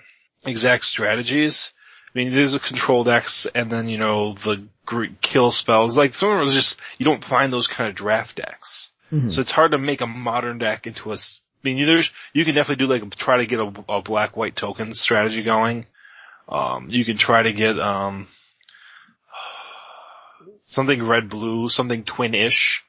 [0.49, 1.73] exact strategies.
[2.15, 4.67] I mean, there's a control decks, and then you know the
[5.21, 5.97] kill spells.
[5.97, 8.91] Like some of was just you don't find those kind of draft decks.
[9.13, 9.33] Mhm.
[9.33, 11.17] So it's hard to make a modern deck into a.
[11.17, 11.19] I
[11.65, 14.95] mean, there's you can definitely do like try to get a, a black white token
[14.95, 15.87] strategy going.
[16.49, 18.27] Um, you can try to get um
[20.61, 22.85] something red blue, something twin-ish.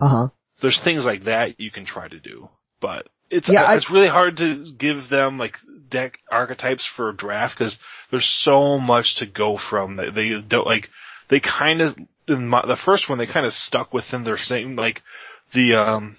[0.00, 0.28] Uh huh.
[0.60, 2.48] There's things like that you can try to do,
[2.80, 5.58] but it's Yeah, I- it's really hard to give them like
[5.88, 7.78] deck archetypes for a draft because
[8.10, 9.96] there's so much to go from.
[9.96, 10.90] They, they don't like
[11.28, 11.96] they kind of
[12.28, 15.02] in my, the first one they kind of stuck within their same like
[15.52, 16.16] the um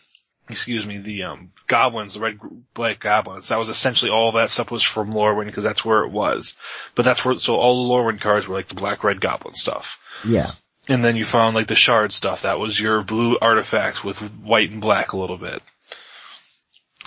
[0.49, 2.39] excuse me the um goblins the red
[2.73, 6.11] black goblins that was essentially all that stuff was from Lorwyn because that's where it
[6.11, 6.55] was
[6.95, 9.99] but that's where so all the Lorwyn cards were like the black red goblin stuff
[10.23, 10.49] Yeah.
[10.87, 12.43] and then you found like the shard stuff.
[12.43, 15.61] That was your blue artifacts with white and black a little bit.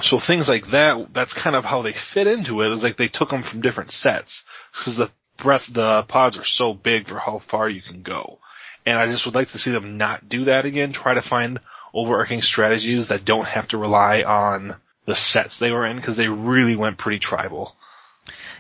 [0.02, 2.72] So things like that, that's kind of how they fit into it.
[2.72, 6.74] Is like they took them from different sets because the breath, the pods are so
[6.74, 8.38] big for how far you can go.
[8.86, 10.92] And I just would like to see them not do that again.
[10.92, 11.60] Try to find
[11.92, 16.28] overarching strategies that don't have to rely on the sets they were in because they
[16.28, 17.74] really went pretty tribal.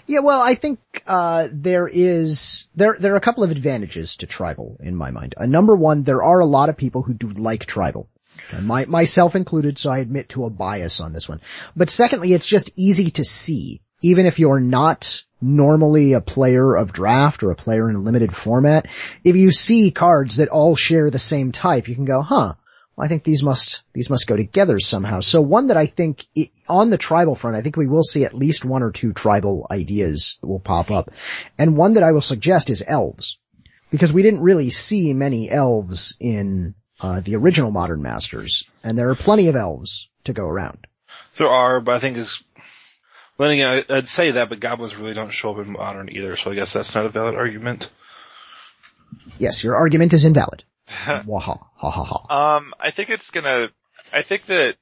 [0.06, 4.26] Yeah, well, I think uh, there is there there are a couple of advantages to
[4.26, 5.34] tribal in my mind.
[5.36, 8.08] Uh, number one, there are a lot of people who do like tribal,
[8.60, 9.78] my, myself included.
[9.78, 11.40] So I admit to a bias on this one.
[11.76, 16.92] But secondly, it's just easy to see, even if you're not normally a player of
[16.92, 18.86] draft or a player in a limited format.
[19.24, 22.54] If you see cards that all share the same type, you can go, huh.
[22.98, 25.20] I think these must these must go together somehow.
[25.20, 28.24] So one that I think i on the tribal front, I think we will see
[28.24, 31.10] at least one or two tribal ideas that will pop up,
[31.56, 33.38] and one that I will suggest is elves,
[33.90, 39.08] because we didn't really see many elves in uh, the original Modern Masters, and there
[39.10, 40.86] are plenty of elves to go around.
[41.36, 42.42] There are, but I think is,
[43.38, 46.10] Well, then again, I- I'd say that, but goblins really don't show up in modern
[46.10, 47.90] either, so I guess that's not a valid argument.
[49.38, 50.64] Yes, your argument is invalid.
[51.26, 52.56] Waha ha ha ha.
[52.56, 53.68] Um, I think it's gonna,
[54.12, 54.76] I think that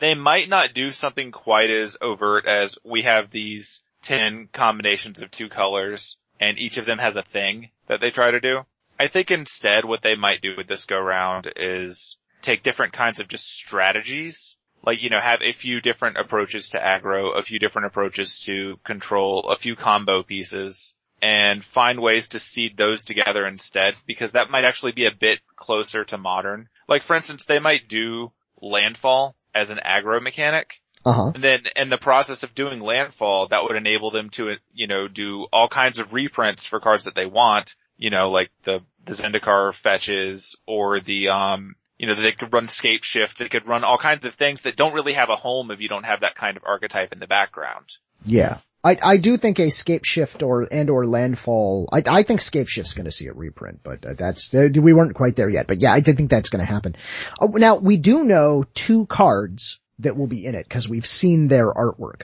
[0.00, 5.30] they might not do something quite as overt as we have these 10 combinations of
[5.30, 8.60] two colors and each of them has a thing that they try to do.
[9.00, 13.18] I think instead what they might do with this go round is take different kinds
[13.18, 14.56] of just strategies.
[14.84, 18.76] Like, you know, have a few different approaches to aggro, a few different approaches to
[18.84, 24.50] control, a few combo pieces, and find ways to seed those together instead because that
[24.50, 26.68] might actually be a bit closer to modern.
[26.86, 31.32] Like for instance, they might do landfall as an aggro mechanic Uh huh.
[31.34, 35.08] And then in the process of doing landfall, that would enable them to, you know,
[35.08, 39.14] do all kinds of reprints for cards that they want, you know, like the, the
[39.14, 43.36] Zendikar fetches or the, um, you know, they could run Scapeshift.
[43.36, 45.88] They could run all kinds of things that don't really have a home if you
[45.88, 47.86] don't have that kind of archetype in the background.
[48.24, 48.58] Yeah.
[48.82, 53.10] I, I do think a Scapeshift or, and or landfall, I, I think Scapeshift's gonna
[53.10, 56.00] see a reprint, but uh, that's, uh, we weren't quite there yet, but yeah, I
[56.00, 56.96] did think that's gonna happen.
[57.38, 61.48] Uh, now, we do know two cards that will be in it, cause we've seen
[61.48, 62.22] their artwork.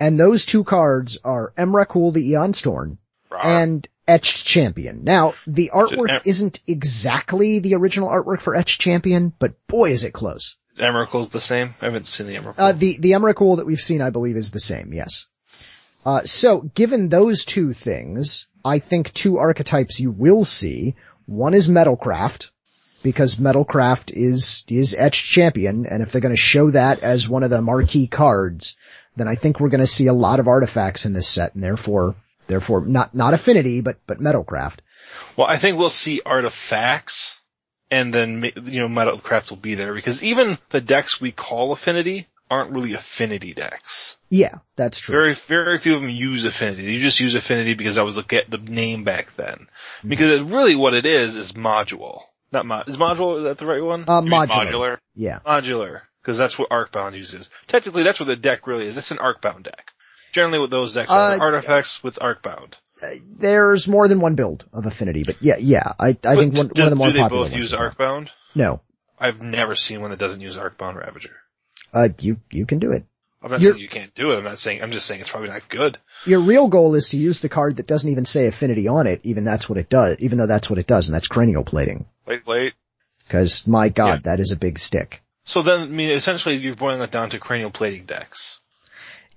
[0.00, 2.98] And those two cards are Emrakul the Aeons Torn
[3.42, 5.02] and Etched Champion.
[5.04, 10.12] Now, the artwork isn't exactly the original artwork for Etched Champion, but boy is it
[10.12, 10.56] close.
[10.78, 11.70] Emerald's the same.
[11.80, 12.56] I haven't seen the Emerald.
[12.58, 15.26] Uh, the, the Emrakul that we've seen, I believe, is the same, yes.
[16.04, 20.94] Uh, so given those two things, I think two archetypes you will see.
[21.24, 22.50] One is Metalcraft,
[23.02, 27.50] because Metalcraft is, is Etched Champion, and if they're gonna show that as one of
[27.50, 28.76] the marquee cards,
[29.16, 32.14] then I think we're gonna see a lot of artifacts in this set, and therefore,
[32.46, 34.78] therefore, not, not Affinity, but, but Metalcraft.
[35.36, 37.38] Well, I think we'll see artifacts,
[37.90, 42.26] and then you know Metalcraft will be there because even the decks we call Affinity
[42.50, 44.16] aren't really Affinity decks.
[44.28, 45.14] Yeah, that's true.
[45.14, 46.84] Very, very few of them use Affinity.
[46.84, 49.68] You just use Affinity because that was the get the name back then.
[50.06, 52.22] Because it, really, what it is is module.
[52.52, 52.88] Not mod.
[52.88, 54.04] Is module is that the right one?
[54.06, 54.48] Uh, modular.
[54.48, 54.98] modular.
[55.14, 55.40] Yeah.
[55.46, 56.02] modular.
[56.22, 57.48] Because that's what Arcbound uses.
[57.68, 58.96] Technically, that's what the deck really is.
[58.96, 59.92] It's an Arcbound deck.
[60.36, 62.74] Generally, what those decks are Uh, artifacts with Arcbound.
[63.38, 66.82] There's more than one build of Affinity, but yeah, yeah, I, I think one, do,
[66.82, 67.08] one of the more popular.
[67.08, 67.72] do they both ones use.
[67.72, 68.28] Arcbound?
[68.54, 68.80] No.
[69.18, 71.36] I've never seen one that doesn't use Arcbound Ravager.
[71.94, 73.06] Uh, you, you can do it.
[73.42, 74.36] I'm not You're- saying you can't do it.
[74.36, 74.82] I'm not saying.
[74.82, 75.96] I'm just saying it's probably not good.
[76.26, 79.20] Your real goal is to use the card that doesn't even say affinity on it,
[79.24, 82.04] even that's what it does, even though that's what it does, and that's cranial plating.
[82.26, 82.74] Wait, wait.
[83.30, 84.36] Cause my god, Yeah.
[84.36, 85.22] that is a big stick.
[85.44, 88.60] So then, I mean, essentially, you're boiling it down to cranial plating decks.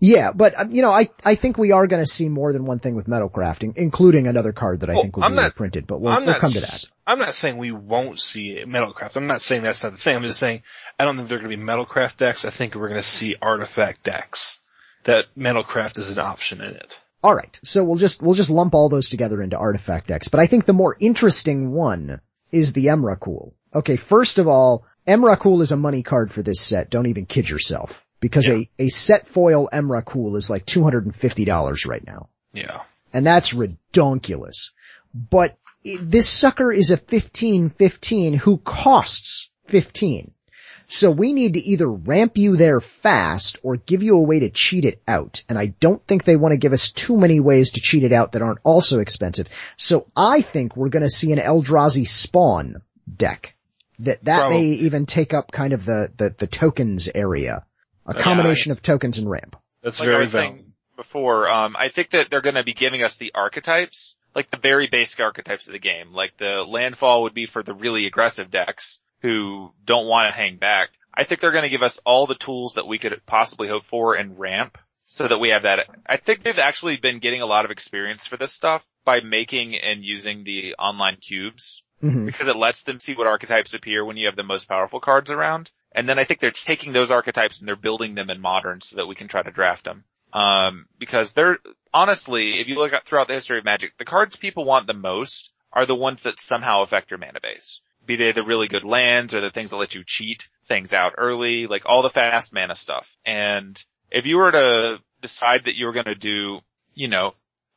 [0.01, 2.79] Yeah, but, uh, you know, I, I think we are gonna see more than one
[2.79, 5.45] thing with metal crafting, including another card that I Well, think will I'm be not-
[5.45, 6.39] reprinted, but we'll, we'll not.
[6.39, 6.85] come to that.
[7.05, 9.17] I'm not saying we won't see Metalcraft.
[9.17, 10.15] I'm not saying that's not the thing.
[10.15, 10.61] I'm just saying
[10.97, 12.45] I don't think they're going to be Metalcraft decks.
[12.45, 14.59] I think we're going to see artifact decks.
[15.05, 16.97] That Metalcraft is an option in it.
[17.23, 20.47] Alright, so we'll just, we'll just lump all those together into artifact decks, but I
[20.47, 23.51] think the more interesting one is the Emrakul.
[23.75, 27.49] Okay, first of all, Emrakul is a money card for this set, don't even kid
[27.49, 28.05] yourself.
[28.19, 28.61] Because Yeah.
[28.79, 32.29] a, a set foil Emrakul is like $250 right now.
[32.53, 32.81] Yeah.
[33.13, 34.71] And that's redonkulous.
[35.13, 35.57] But
[36.01, 40.33] this sucker is a 15-15 who costs 15.
[40.91, 44.49] So we need to either ramp you there fast or give you a way to
[44.49, 45.43] cheat it out.
[45.47, 48.11] And I don't think they want to give us too many ways to cheat it
[48.11, 49.47] out that aren't also expensive.
[49.77, 52.81] So I think we're going to see an Eldrazi spawn
[53.13, 53.53] deck.
[53.99, 54.57] That, that Probably.
[54.57, 57.65] may even take up kind of the, the, the tokens area.
[58.09, 59.55] A Yeah, combination it's- of tokens and ramp.
[59.81, 60.47] That's Like I very was valid.
[60.51, 64.49] saying before, um, I think that they're going to be giving us the archetypes, like
[64.51, 66.11] the very basic archetypes of the game.
[66.13, 70.57] Like the landfall would be for the really aggressive decks who don't want to hang
[70.57, 70.89] back.
[71.13, 73.85] I think they're going to give us all the tools that we could possibly hope
[73.89, 75.87] for in ramp so that we have that.
[76.05, 79.75] I think they've actually been getting a lot of experience for this stuff by making
[79.75, 82.25] and using the online cubes Mhm.
[82.25, 85.31] because it lets them see what archetypes appear when you have the most powerful cards
[85.31, 85.71] around.
[85.91, 88.97] And then I think they're taking those archetypes and they're building them in modern so
[88.97, 90.03] that we can try to draft them.
[90.33, 91.57] Um, because they're,
[91.93, 94.93] honestly, if you look at throughout the history of Magic, the cards people want the
[94.93, 97.79] most are the ones that somehow affect your mana base.
[98.05, 101.13] Be they the really good lands or the things that let you cheat things out
[101.17, 103.07] early, like all the fast mana stuff.
[103.25, 106.59] And if you were to decide that you were gonna do,
[106.93, 107.33] you know,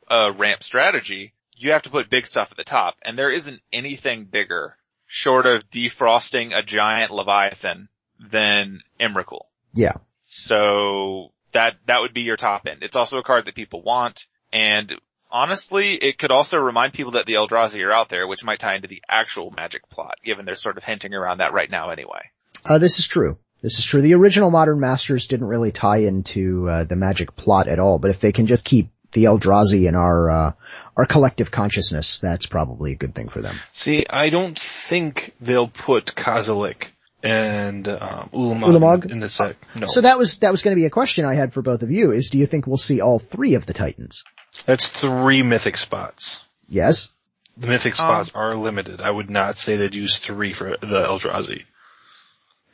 [0.08, 2.96] a ramp strategy, you have to put big stuff at the top.
[3.02, 7.88] And there isn't anything bigger short of defrosting a giant Leviathan
[8.30, 9.46] than Emrakul.
[9.74, 9.94] Yeah.
[10.26, 12.82] So that, that would be your top end.
[12.82, 14.26] It's also a card that people want.
[14.52, 14.92] And
[15.30, 18.76] honestly, it could also remind people that the Eldrazi are out there, which might tie
[18.76, 22.30] into the actual magic plot, given they're sort of hinting around that right now anyway.
[22.64, 23.38] Uh, this is true.
[23.62, 24.02] This is true.
[24.02, 28.10] The original Modern Masters didn't really tie into uh, the magic plot at all, but
[28.10, 30.52] if they can just keep the Eldrazi in our uh,
[30.96, 33.56] our collective consciousness, that's probably a good thing for them.
[33.72, 36.86] See, I don't think they'll put Kozilek
[37.22, 39.10] and um, Ulamog, Ulamog?
[39.10, 39.56] in the set.
[39.76, 41.82] No, So that was that was going to be a question I had for both
[41.82, 44.24] of you: is do you think we'll see all three of the Titans?
[44.66, 46.40] that's three mythic spots.
[46.68, 47.10] Yes.
[47.56, 49.00] The mythic spots are limited.
[49.00, 51.64] I would not say they'd use three for the Eldrazi.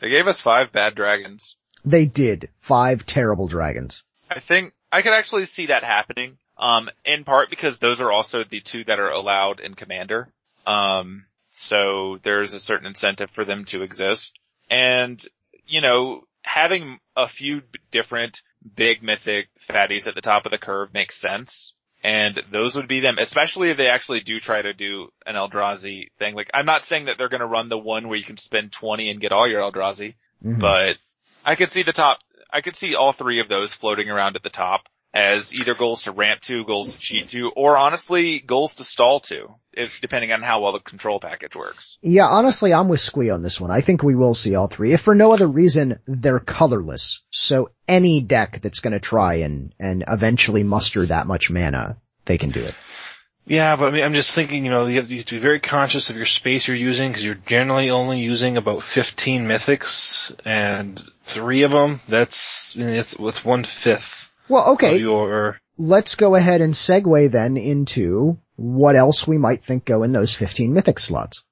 [0.01, 1.57] They gave us five bad dragons.
[1.85, 4.03] They did five terrible dragons.
[4.31, 6.39] I think I could actually see that happening.
[6.57, 10.29] Um, in part because those are also the two that are allowed in Commander.
[10.67, 11.25] Um,
[11.59, 14.39] so there's a certain incentive for them to exist.
[14.71, 15.21] And,
[15.67, 18.41] you know, having a few different
[18.77, 21.75] big mythic fatties at the top of the curve makes sense.
[22.05, 26.11] And those would be them, especially if they actually do try to do an Eldrazi
[26.21, 26.37] thing.
[26.37, 29.11] Like, I'm not saying that they're gonna run the one where you can spend 20
[29.11, 30.61] and get all your Eldrazi, Mhm.
[30.61, 30.97] but
[31.45, 32.21] I could see the top,
[32.53, 36.03] I could see all three of those floating around at the top as either goals
[36.03, 40.33] to ramp to, goals to cheat to, or honestly, goals to stall to, if, depending
[40.33, 41.99] on how well the control package works.
[42.03, 43.71] Yeah, honestly, I'm with Squee on this one.
[43.71, 44.93] I think we will see all three.
[44.93, 47.23] If for no other reason, they're colorless.
[47.31, 51.97] So any deck that's gonna try and, and eventually muster that much mana,
[52.27, 52.75] they can do it.
[53.47, 55.41] Yeah, but I mean, I'm just thinking, you know, you have, you have to be
[55.41, 60.35] very conscious of your space you're using because you're generally only using about 15 mythics
[60.45, 62.01] and three of them.
[62.07, 66.73] That's, I mean, it's, it's one fifth Well, okay, of your, let's go ahead and
[66.75, 71.45] segue then into what else we might think go in those 15 mythic slots.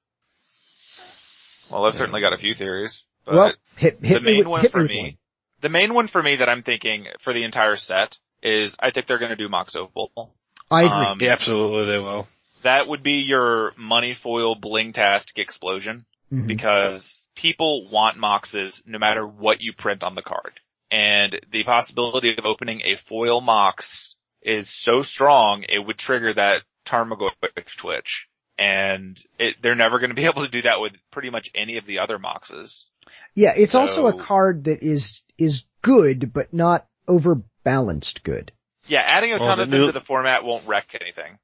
[1.71, 4.47] Well, I've certainly got a few theories, but well, hit, hit the me main with,
[4.47, 5.17] one hit for me me, one.
[5.61, 9.07] the main one for me that I'm thinking for the entire set is I think
[9.07, 10.33] they're going to do Mox Opal.
[10.71, 10.95] I agree.
[10.95, 12.27] Um, yeah, absolutely they will.
[12.63, 16.47] That would be your money foil bling tastic explosion Mhm.
[16.47, 20.53] because people want Moxes no matter what you print on the card.
[20.89, 26.61] And the possibility of opening a foil Mox is so strong it would trigger that
[26.85, 27.31] Tarmogoyf
[27.77, 28.27] twitch.
[28.57, 31.77] And it, they're never going to be able to do that with pretty much any
[31.77, 32.85] of the other Moxes.
[33.33, 38.51] Yeah, it's also a card that is, is good, but not overbalanced good.
[38.87, 41.37] Yeah, adding a ton the of them new- to the format won't wreck anything.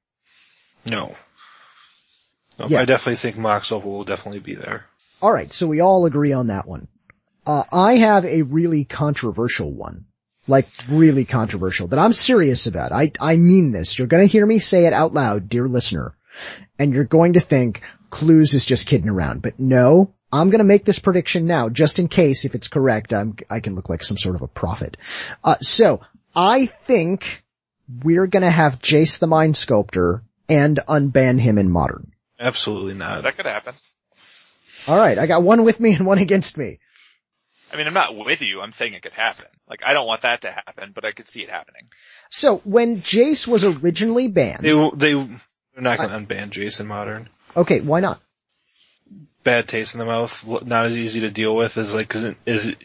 [0.89, 1.15] No.
[2.59, 2.81] No, Yeah.
[2.81, 4.85] I definitely think Mox Opal will definitely be there.
[5.21, 6.87] Alright, so we all agree on that one.
[7.45, 10.05] Uh, I have a really controversial one.
[10.45, 12.91] Like, really controversial, that I'm serious about.
[12.91, 13.97] I, I mean this.
[13.97, 16.15] You're gonna hear me say it out loud, dear listener.
[16.77, 17.81] And you're going to think,
[18.11, 19.41] Cluze is just kidding around.
[19.41, 23.37] But no, I'm gonna make this prediction now, just in case if it's correct, I'm,
[23.49, 24.97] I can look like some sort of a prophet.
[25.43, 26.01] Uh, so,
[26.35, 27.43] I think
[28.03, 32.11] we're gonna have Jace the Mind Sculptor and unban him in Modern.
[32.37, 33.23] Absolutely not.
[33.23, 33.75] That could happen.
[34.87, 36.79] Alright, I got one with me and one against me.
[37.73, 38.61] I mean, I'm not with you.
[38.61, 39.45] I'm saying it could happen.
[39.67, 41.83] Like, I don't want that to happen, but I could see it happening.
[42.29, 46.79] So when Jace was originally banned, They will- they they're not going to unban Jace
[46.79, 47.29] in Modern.
[47.57, 48.21] okay, why not?
[49.43, 52.37] Bad taste in the mouth, not as easy to deal with as like cause it,
[52.45, 52.77] is it,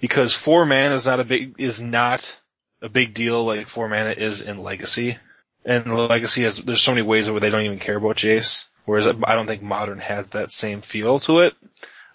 [0.00, 2.36] because four mana is not a big is not
[2.82, 5.16] a big deal like four mana is in Legacy,
[5.64, 8.66] and Legacy has there's so many ways where they don't even care about Jace.
[8.84, 11.54] Whereas I don't think Modern has that same feel to it.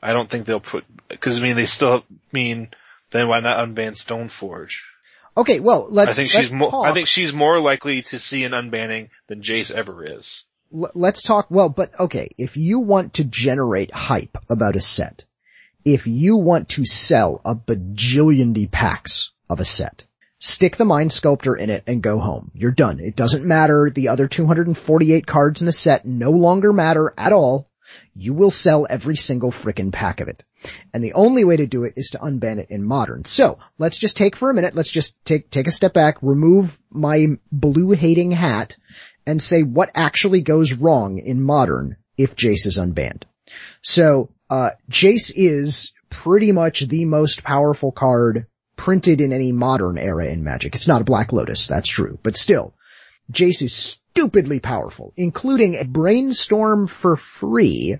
[0.01, 2.69] I don't think they'll put because I mean they still mean
[3.11, 4.79] then why not unban Stoneforge?
[5.37, 6.85] Okay, well, let's, I think let's she's more.
[6.85, 10.43] I think she's more likely to see an unbanning than Jace ever is.
[10.73, 15.23] L- let's talk, well, but okay, if you want to generate hype about a set,
[15.85, 20.03] if you want to sell a bajillion D packs of a set,
[20.39, 22.51] stick the Mind Sculptor in it and go home.
[22.53, 22.99] You're done.
[22.99, 23.89] It doesn't matter.
[23.93, 27.67] The other 248 cards in the set no longer matter at all.
[28.13, 30.43] You will sell every single frickin' pack of it.
[30.93, 33.25] And the only way to do it is to unban it in modern.
[33.25, 36.79] So, let's just take for a minute, let's just take, take a step back, remove
[36.89, 38.77] my blue hating hat,
[39.25, 43.23] and say what actually goes wrong in modern if Jace is unbanned.
[43.81, 50.25] So, uh, Jace is pretty much the most powerful card printed in any modern era
[50.25, 50.75] in Magic.
[50.75, 52.73] It's not a Black Lotus, that's true, but still,
[53.31, 57.97] Jace is stupidly powerful, including a brainstorm for free,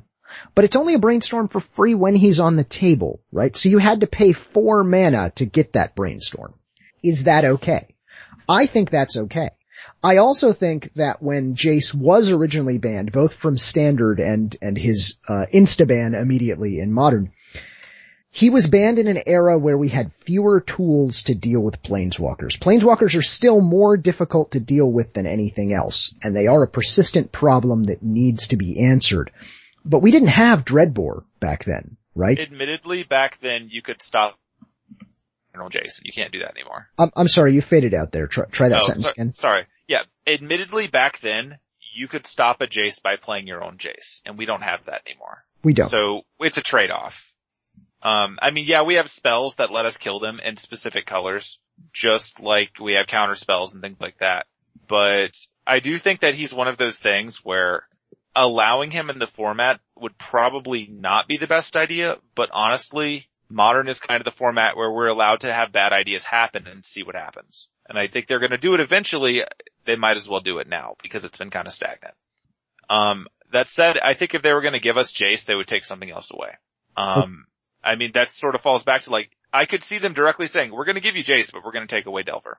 [0.56, 3.56] but it's only a brainstorm for free when he's on the table, right?
[3.56, 6.54] So you had to pay four mana to get that brainstorm.
[7.04, 7.96] Is that okay?
[8.48, 9.50] I think that's okay.
[10.04, 15.18] I also think that when Jace was originally banned, both from standard and, and his,
[15.28, 17.32] uh, insta-ban immediately in modern,
[18.34, 22.58] he was banned in an era where we had fewer tools to deal with planeswalkers.
[22.58, 26.68] Planeswalkers are still more difficult to deal with than anything else, and they are a
[26.68, 29.32] persistent problem that needs to be answered.
[29.84, 32.40] But we didn't have Dreadbore back then, right?
[32.40, 34.40] Admittedly, back then you could stop
[35.52, 36.04] General Jason.
[36.06, 36.88] You can't do that anymore.
[36.98, 38.28] I'm, I'm sorry, you faded out there.
[38.28, 39.34] Try, try that Oh, sentence so- again.
[39.36, 39.66] Sorry.
[39.88, 40.04] Yeah.
[40.26, 41.58] Admittedly, back then
[41.94, 45.02] you could stop a Jace by playing your own Jace, and we don't have that
[45.06, 45.40] anymore.
[45.64, 45.90] We don't.
[45.90, 47.28] So it's a trade-off.
[48.04, 51.60] Um, I mean, yeah, we have spells that let us kill them in specific colors,
[51.94, 54.48] just like we have counter spells and things like that.
[54.88, 57.88] But I do think that he's one of those things where
[58.36, 63.88] allowing him in the format would probably not be the best idea, but honestly, modern
[63.88, 67.04] is kind of the format where we're allowed to have bad ideas happen and see
[67.04, 67.68] what happens.
[67.88, 69.44] And I think they're gonna do it eventually.
[69.86, 72.16] They might as well do it now because it's been kind of stagnant.
[72.90, 75.86] Um, that said, I think if they were gonna give us Jace, they would take
[75.86, 76.52] something else away.
[76.96, 77.46] Um,
[77.84, 80.72] I mean, that sort of falls back to like, I could see them directly saying,
[80.72, 82.58] we're going to give you Jace, but we're going to take away Delver.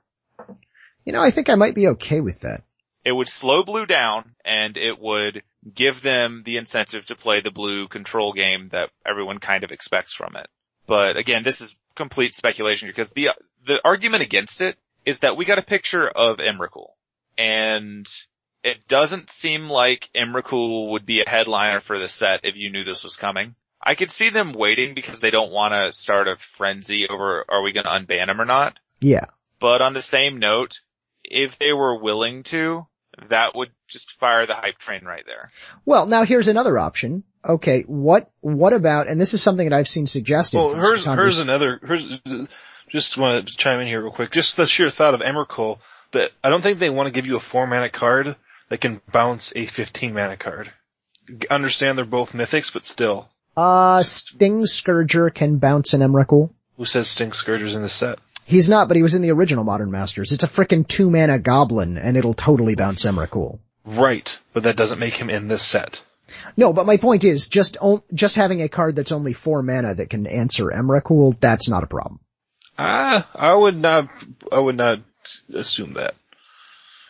[1.04, 2.62] You know, I think I might be okay with that.
[3.04, 5.42] It would slow blue down and it would
[5.74, 10.12] give them the incentive to play the blue control game that everyone kind of expects
[10.12, 10.46] from it.
[10.86, 13.30] But again, this is complete speculation because the,
[13.66, 16.90] the argument against it is that we got a picture of Emrakul
[17.36, 18.08] and
[18.62, 22.84] it doesn't seem like Emrakul would be a headliner for the set if you knew
[22.84, 23.54] this was coming.
[23.82, 27.62] I could see them waiting because they don't want to start a frenzy over are
[27.62, 28.78] we going to unban him or not.
[29.00, 29.26] Yeah.
[29.60, 30.80] But on the same note,
[31.24, 32.86] if they were willing to,
[33.28, 35.50] that would just fire the hype train right there.
[35.84, 37.24] Well, now here's another option.
[37.44, 40.58] Okay, what, what about, and this is something that I've seen suggested.
[40.58, 42.20] Well, here's, here's another, here's,
[42.88, 44.30] just want to chime in here real quick.
[44.30, 45.78] Just the sheer thought of Emrakul
[46.12, 48.36] that I don't think they want to give you a four mana card
[48.68, 50.72] that can bounce a 15 mana card.
[51.50, 53.28] Understand they're both mythics, but still.
[53.56, 56.50] Uh, Stingscourger can bounce an Emrakul.
[56.78, 58.18] Who says Stingscourger's in the set?
[58.44, 60.32] He's not, but he was in the original Modern Masters.
[60.32, 63.58] It's a frickin' two mana goblin and it'll totally bounce Emrakul.
[63.84, 66.02] Right, but that doesn't make him in this set.
[66.56, 69.94] No, but my point is, just, o- just having a card that's only four mana
[69.94, 72.20] that can answer Emrakul, that's not a problem.
[72.78, 74.08] Ah, I would not,
[74.50, 75.00] I would not
[75.52, 76.14] assume that.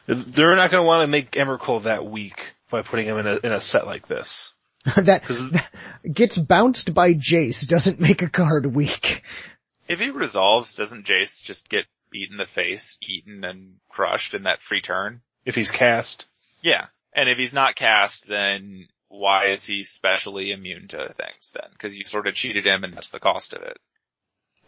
[0.07, 3.36] They're not going to want to make Emrakul that weak by putting him in a,
[3.36, 4.53] in a set like this.
[4.97, 5.70] that, 'Cause- that
[6.12, 9.22] gets bounced by Jace doesn't make a card weak.
[9.89, 14.45] If he resolves, doesn't Jace just get beat in the face, eaten and crushed in
[14.45, 15.20] that free turn?
[15.45, 16.26] If he's cast.
[16.62, 16.87] Yeah.
[17.12, 21.70] And if he's not cast, then why is he specially immune to things then?
[21.78, 23.76] Cause you sort of cheated him and that's the cost of it.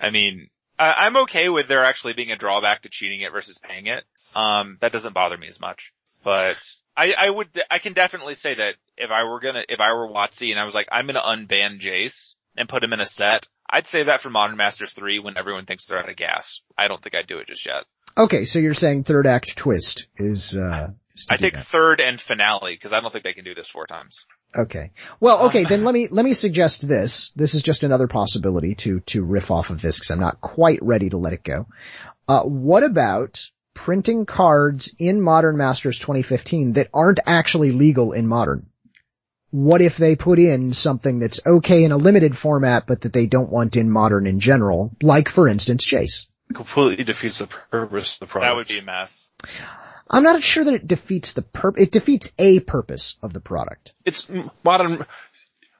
[0.00, 3.58] I mean, I, I'm okay with there actually being a drawback to cheating it versus
[3.58, 4.04] paying it.
[4.34, 5.92] Um, that doesn't bother me as much,
[6.24, 6.56] but
[6.96, 10.08] I, I would, I can definitely say that if I were gonna, if I were
[10.08, 13.48] WotC and I was like, I'm gonna unban Jace and put him in a set,
[13.68, 16.60] I'd say that for Modern Masters 3 when everyone thinks they're out of gas.
[16.78, 17.84] I don't think I'd do it just yet.
[18.16, 21.66] Okay, so you're saying third act twist is, uh, is I think that.
[21.66, 24.24] third and finale because I don't think they can do this four times.
[24.56, 24.92] Okay.
[25.18, 27.32] Well, okay, then let me, let me suggest this.
[27.34, 30.78] This is just another possibility to, to riff off of this because I'm not quite
[30.80, 31.66] ready to let it go.
[32.28, 38.66] Uh, what about printing cards in Modern Masters 2015 that aren't actually legal in Modern?
[39.50, 43.26] What if they put in something that's okay in a limited format, but that they
[43.26, 44.90] don't want in Modern in general?
[45.02, 46.26] Like, for instance, Jace.
[46.52, 48.50] Completely defeats the purpose of the product.
[48.50, 49.30] That would be a mess.
[50.10, 53.92] I'm not sure that it defeats the purp, it defeats a purpose of the product.
[54.04, 54.28] it's
[54.62, 55.06] modern.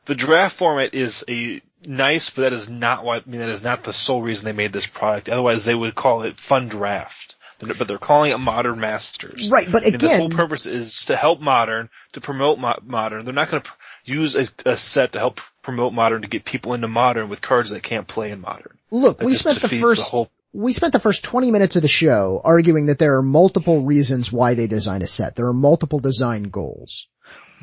[0.06, 3.16] The draft format is a nice, but that is not why.
[3.16, 5.28] I mean, that is not the sole reason they made this product.
[5.28, 7.33] Otherwise, they would call it Fun Draft.
[7.60, 9.48] But they're calling it Modern Masters.
[9.48, 13.24] Right, but I mean, the whole purpose is to help Modern, to promote mo- Modern.
[13.24, 16.44] They're not going to pr- use a, a set to help promote Modern to get
[16.44, 18.76] people into Modern with cards that can't play in Modern.
[18.90, 20.30] look, That we spent the first whole.
[20.52, 24.30] we spent the first 20 minutes of the show arguing that there are multiple reasons
[24.32, 25.36] why they design a set.
[25.36, 27.08] There are multiple design goals.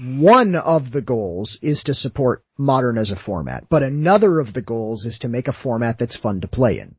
[0.03, 4.61] One of the goals is to support modern as a format, but another of the
[4.61, 6.95] goals is to make a format that's fun to play in.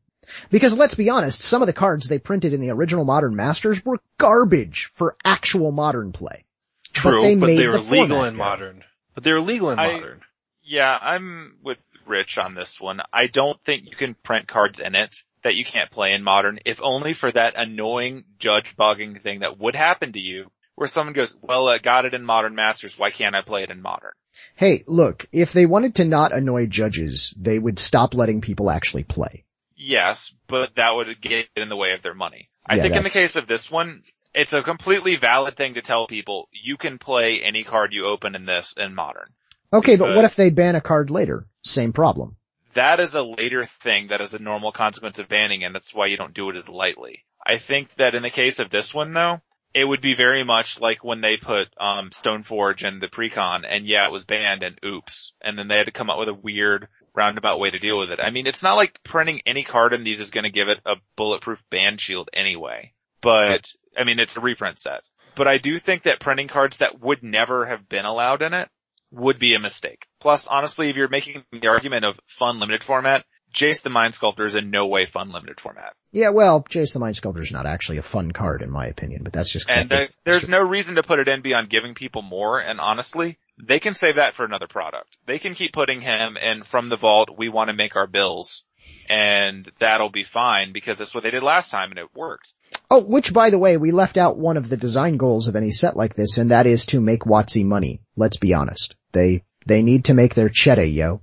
[0.49, 3.83] Because let's be honest, some of the cards they printed in the original Modern Masters
[3.85, 6.45] were garbage for actual modern play.
[6.93, 8.35] True, they but made they were the legal in.
[8.35, 8.83] Modern.
[9.15, 10.21] But they were legal in I- Modern.
[10.63, 13.01] Yeah, I'm with Rich on this one.
[13.11, 16.59] I don't think you can print cards in it that you can't play in modern,
[16.65, 21.13] if only for that annoying judge bugging thing that would happen to you, where someone
[21.13, 24.13] goes, well, I got it in modern masters, why can't I play it in modern?
[24.55, 29.03] Hey, look, if they wanted to not annoy judges, they would stop letting people actually
[29.03, 29.43] play.
[29.85, 32.49] Yes, but that would get in the way of their money.
[32.65, 34.03] I Yeah, think in the case of this one,
[34.33, 38.35] it's a completely valid thing to tell people, you can play any card you open
[38.35, 39.29] in this in modern.
[39.73, 41.47] Okay, but what if they ban a card later?
[41.63, 42.35] Same problem.
[42.73, 46.07] that is a later thing that is a normal consequence of banning and that's why
[46.07, 47.23] you don't do it as lightly.
[47.45, 49.41] I think that in the case of this one though,
[49.73, 53.85] it would be very much like when they put um Stoneforge and the precon and
[53.87, 55.33] yeah, it was banned and oops.
[55.41, 58.11] And then they had to come up with a weird roundabout way to deal with
[58.11, 58.19] it.
[58.19, 60.95] I mean, it's not like printing any card in these is gonna give it a
[61.15, 62.93] bulletproof band shield anyway.
[63.21, 63.65] But,
[63.97, 65.01] I mean, it's a reprint set.
[65.35, 68.69] But I do think that printing cards that would never have been allowed in it
[69.11, 70.07] would be a mistake.
[70.19, 74.45] Plus, honestly, if you're making the argument of fun limited format, Jace the Mind Sculptor
[74.45, 75.93] is in no way fun limited format.
[76.11, 79.23] Yeah, well, Jace the Mind Sculptor is not actually a fun card in my opinion,
[79.23, 79.69] but that's just.
[79.69, 82.79] And uh, think- there's no reason to put it in beyond giving people more, and
[82.79, 85.17] honestly, they can save that for another product.
[85.27, 88.63] They can keep putting him in from the vault, we want to make our bills,
[89.09, 92.51] and that'll be fine because that's what they did last time and it worked.
[92.89, 95.71] Oh, which by the way, we left out one of the design goals of any
[95.71, 98.01] set like this, and that is to make WotC money.
[98.15, 98.95] Let's be honest.
[99.11, 101.21] They, they need to make their cheddar, yo.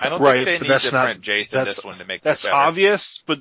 [0.00, 2.04] I don't Right, think they need that's to print Jace in that's- this one to
[2.04, 3.40] make That's obvious, but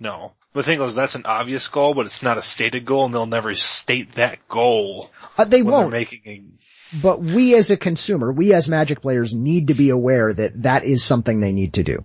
[0.00, 0.32] no.
[0.52, 3.26] The thing is, that's an obvious goal, but it's not a stated goal, and they'll
[3.26, 6.42] never state that goal Uh, they when won't, they're making a.
[7.02, 10.84] but we as a consumer, we as Magic players need to be aware that that
[10.84, 12.04] is something they need to do.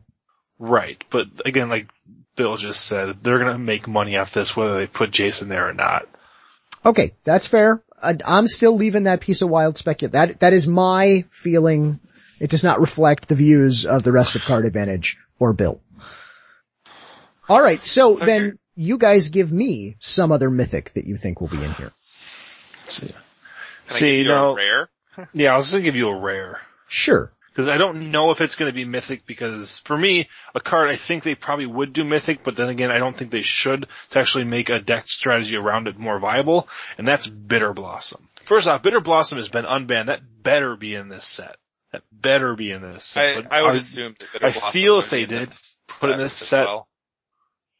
[0.57, 1.89] Right, but again, like
[2.35, 5.69] Bill just said, they're gonna make money off this whether they put Jace in there
[5.69, 6.07] or not.
[6.85, 7.83] Okay, that's fair.
[8.01, 10.13] I, I'm still leaving that piece of wild speculation.
[10.13, 11.99] That, that is my feeling.
[12.39, 15.81] It does not reflect the views of the rest of Card Advantage or Bill.
[17.49, 21.49] Alright, so, So then you guys give me some other mythic that you think will
[21.49, 21.91] be in here.
[22.83, 23.13] Let's see.
[23.89, 24.89] Can I See, give you no- a rare?
[25.33, 26.61] Yeah, I was gonna give you a rare.
[26.87, 27.31] Sure.
[27.49, 30.89] Because I don't know if it's going to be mythic because for me, a card
[30.89, 33.87] I think they probably would do mythic, but then again, I don't think they should
[34.11, 38.21] to actually make a deck strategy around it more viable, and that's Bitterblossom.
[38.45, 40.05] First off, Bitterblossom has been unbanned.
[40.05, 41.57] That better be in this set.
[41.91, 43.51] That better be in this set.
[43.51, 45.57] I, I would I- assume that Bitter I feel would if they be in did
[45.87, 46.87] put it in this set, well.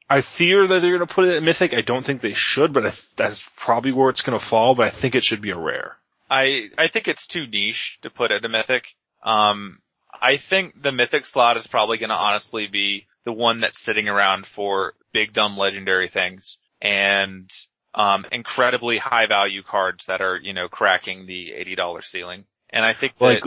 [0.10, 1.74] I fear that they're going to put it in mythic.
[1.74, 4.88] I don't think they should, but I, that's probably where it's going to fall, but
[4.88, 5.97] I think it should be a rare.
[6.30, 8.86] I I think it's too niche to put it a mythic.
[9.24, 9.80] Um,
[10.22, 14.07] I think the mythic slot is probably going to honestly be the one that's sitting
[14.07, 17.51] around for big dumb legendary things and
[17.95, 22.45] um incredibly high value cards that are you know cracking the eighty dollar ceiling.
[22.70, 23.43] And I think that Like,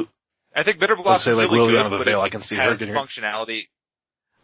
[0.54, 2.94] I think Bitterblossom like, is really good, the but Veil, I can see her getting-
[2.94, 3.68] functionality.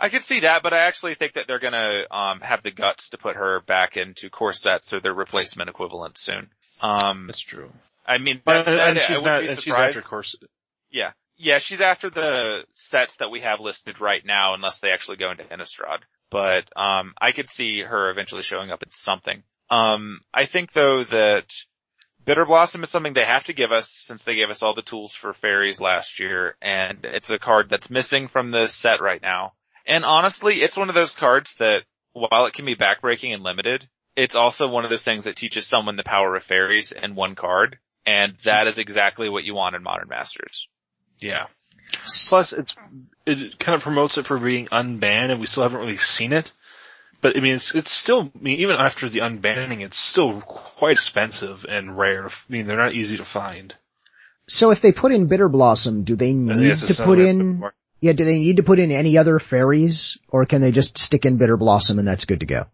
[0.01, 3.11] I can see that, but I actually think that they're gonna um have the guts
[3.11, 6.51] to put her back into core sets or their replacement equivalent soon.
[6.81, 7.71] Um, that's true.
[8.07, 10.37] I mean, But, that said, and she's wouldn't not, be and she's after course.
[10.91, 11.13] Yeah.
[11.37, 15.31] Yeah, she's after the sets that we have listed right now unless they actually go
[15.31, 15.99] into Innistrad.
[16.31, 19.43] But, um, I could see her eventually showing up in something.
[19.71, 21.55] Um, I think though that
[22.27, 25.15] Bitterblossom is something they have to give us since they gave us all the tools
[25.15, 29.53] for fairies last year and it's a card that's missing from the set right now.
[29.89, 31.83] And honestly, it's one of those cards that
[32.13, 35.67] while it can be backbreaking and limited, it's also one of those things that teaches
[35.67, 37.79] someone the power of fairies in one card.
[38.05, 40.69] And that is exactly what you want in Modern Masters.
[41.21, 41.47] Yeah.
[42.29, 42.77] Plus, it's
[43.27, 46.53] it kind of promotes it for being unbanned, and we still haven't really seen it.
[47.23, 50.93] But I mean, it's it's still I mean, even after the unbanning, it's still quite
[50.93, 52.27] expensive and rare.
[52.27, 53.75] I mean, they're not easy to find.
[54.47, 58.25] So if they put in Bitterblossom, do they need to put in, put yeah, do
[58.25, 61.99] they need to put in any other fairies or can they just stick in Bitterblossom
[61.99, 62.67] and that's good to go?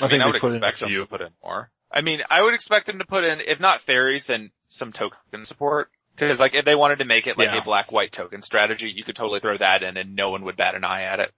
[0.00, 1.70] I, I, think mean, I they would put in expect them to put in more.
[1.90, 5.44] I mean, I would expect them to put in, if not fairies, then some token
[5.44, 5.90] support.
[6.18, 7.58] Cause like if they wanted to make it like Yeah.
[7.58, 10.74] a black-white token strategy, you could totally throw that in and no one would bat
[10.74, 11.32] an eye at it.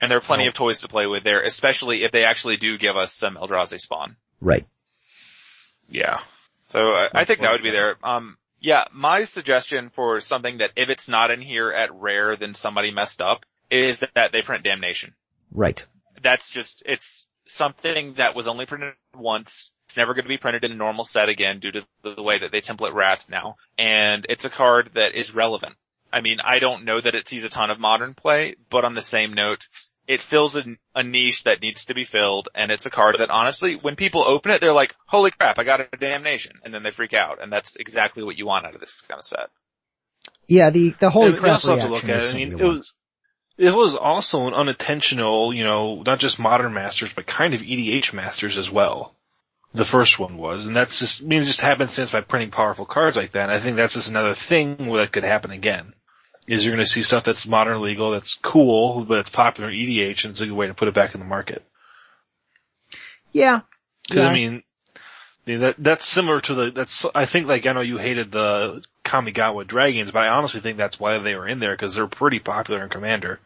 [0.00, 0.52] And there are plenty Nope.
[0.52, 3.80] of toys to play with there, especially if they actually do give us some Eldrazi
[3.80, 4.16] spawn.
[4.40, 4.66] Right.
[5.88, 6.20] Yeah.
[6.64, 7.96] So uh, I think that would be there.
[8.02, 12.54] Um, yeah, my suggestion for something that if it's not in here at rare, then
[12.54, 15.14] somebody messed up, is that they print Damnation.
[15.52, 15.84] Right.
[16.22, 19.72] that's just, it's something that was only printed once.
[19.86, 22.38] It's never going to be printed in a normal set again due to the, way
[22.38, 23.56] that they template Wrath now.
[23.76, 25.74] And it's a card that is relevant.
[26.12, 28.94] I mean, I don't know that it sees a ton of modern play, but on
[28.94, 29.66] the same note,
[30.06, 33.30] it fills a, a niche that needs to be filled, and it's a card that
[33.30, 36.82] honestly, when people open it, they're like, holy crap, I got a damnation, and then
[36.82, 39.50] they freak out, and that's exactly what you want out of this kind of set.
[40.48, 42.34] Yeah, the, the holy And crap also have to reaction look at it.
[42.34, 42.92] I mean, it was
[43.60, 48.14] it was also an unintentional, you know, not just modern masters, but kind of EDH
[48.14, 49.14] masters as well.
[49.74, 52.86] The first one was, and that's just I mean, it just happenstance by printing powerful
[52.86, 53.44] cards like that.
[53.44, 55.94] And I think that's just another thing that could happen again.
[56.50, 59.76] Is you're going to see stuff that's modern legal, that's cool, but it's popular in
[59.76, 61.64] EDH, and it's a good way to put it back in the market.
[63.30, 63.60] Yeah.
[64.08, 64.30] Because Yeah.
[64.30, 64.62] I mean,
[64.96, 68.32] I mean, that that's similar to the that's I think like I know you hated
[68.32, 72.08] the Kamigawa Dragons, but I honestly think that's why they were in there because they're
[72.08, 73.38] pretty popular in Commander,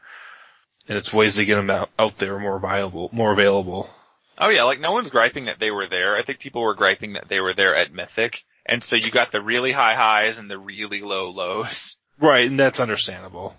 [0.88, 3.90] and it's ways to get them out, out there more viable, more available.
[4.38, 6.16] Oh yeah, like no one's griping that they were there.
[6.16, 8.44] I think people were griping that they were there at Mythic.
[8.66, 11.96] And so you got the really high highs and the really low lows.
[12.20, 13.54] Right, and that's understandable.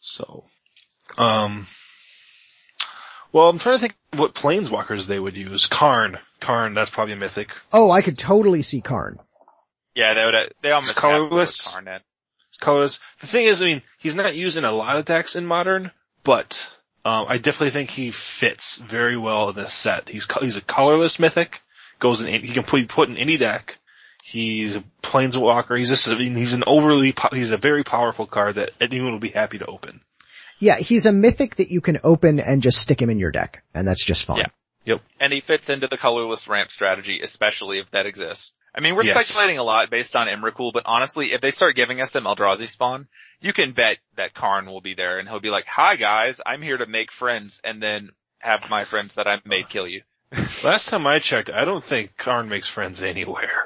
[0.00, 0.44] So,
[1.16, 1.66] um,
[3.32, 5.66] well, I'm trying to think what planeswalkers they would use.
[5.66, 7.48] Karn, Karn, that's probably a mythic.
[7.72, 9.18] Oh, I could totally see Karn.
[9.94, 11.72] Yeah, they would, they almost It's have to put colorless.
[11.72, 12.00] Karn in.
[12.60, 13.00] colors.
[13.20, 15.90] The thing is, I mean, he's not used in a lot of decks in modern,
[16.24, 16.66] but
[17.04, 20.08] um, I definitely think he fits very well in this set.
[20.08, 21.60] He's co- he's a colorless mythic,
[21.98, 23.78] goes in he can be put in any deck.
[24.24, 25.76] He's a planeswalker.
[25.76, 29.10] He's just I mean, he's an overly po- he's a very powerful card that anyone
[29.12, 30.00] will be happy to open.
[30.60, 33.64] Yeah, he's a mythic that you can open and just stick him in your deck,
[33.74, 34.38] and that's just fine.
[34.38, 34.46] Yeah.
[35.18, 38.52] And he fits into the colorless ramp strategy, especially if that exists.
[38.74, 39.26] I mean, we're Yes.
[39.26, 42.68] speculating a lot based on Emrakul, but honestly, if they start giving us them Eldrazi
[42.68, 43.06] spawn,
[43.40, 46.62] you can bet that Karn will be there and he'll be like, hi guys, I'm
[46.62, 50.02] here to make friends and then have my friends that I made kill you.
[50.64, 53.61] Last time I checked, I don't think Karn makes friends anywhere.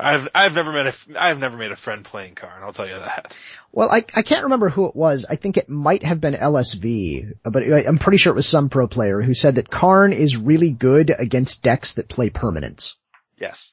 [0.00, 2.62] I've I've never met a I've never made a friend playing Karn.
[2.62, 3.36] I'll tell you that.
[3.72, 5.26] Well, I, I can't remember who it was.
[5.28, 8.68] I think it might have been LSV, but I- I'm pretty sure it was some
[8.68, 12.94] pro player who said that Karn is really good against decks that play permanents.
[13.38, 13.72] Yes.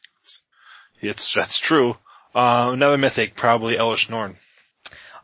[1.01, 1.95] It's that's true.
[2.35, 4.35] Uh, another mythic, probably Elesh Norn.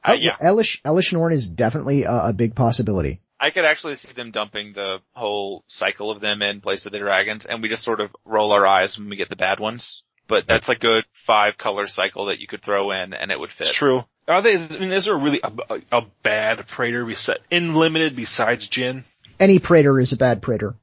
[0.04, 0.36] Uh, yeah.
[0.41, 3.22] Elesh, Elesh Norn is definitely a, a big possibility.
[3.39, 6.99] I could actually see them dumping the whole cycle of them in place of the
[6.99, 10.04] dragons and we just sort of roll our eyes when we get the bad ones.
[10.28, 13.49] But that's a good five color cycle that you could throw in and it would
[13.49, 13.67] fit.
[13.67, 14.03] It's true.
[14.28, 14.55] Are they?
[14.55, 19.03] I mean, is there really a, a, a bad Praetor besi- in limited besides Jin?
[19.39, 20.76] Any Praetor is a bad Praetor.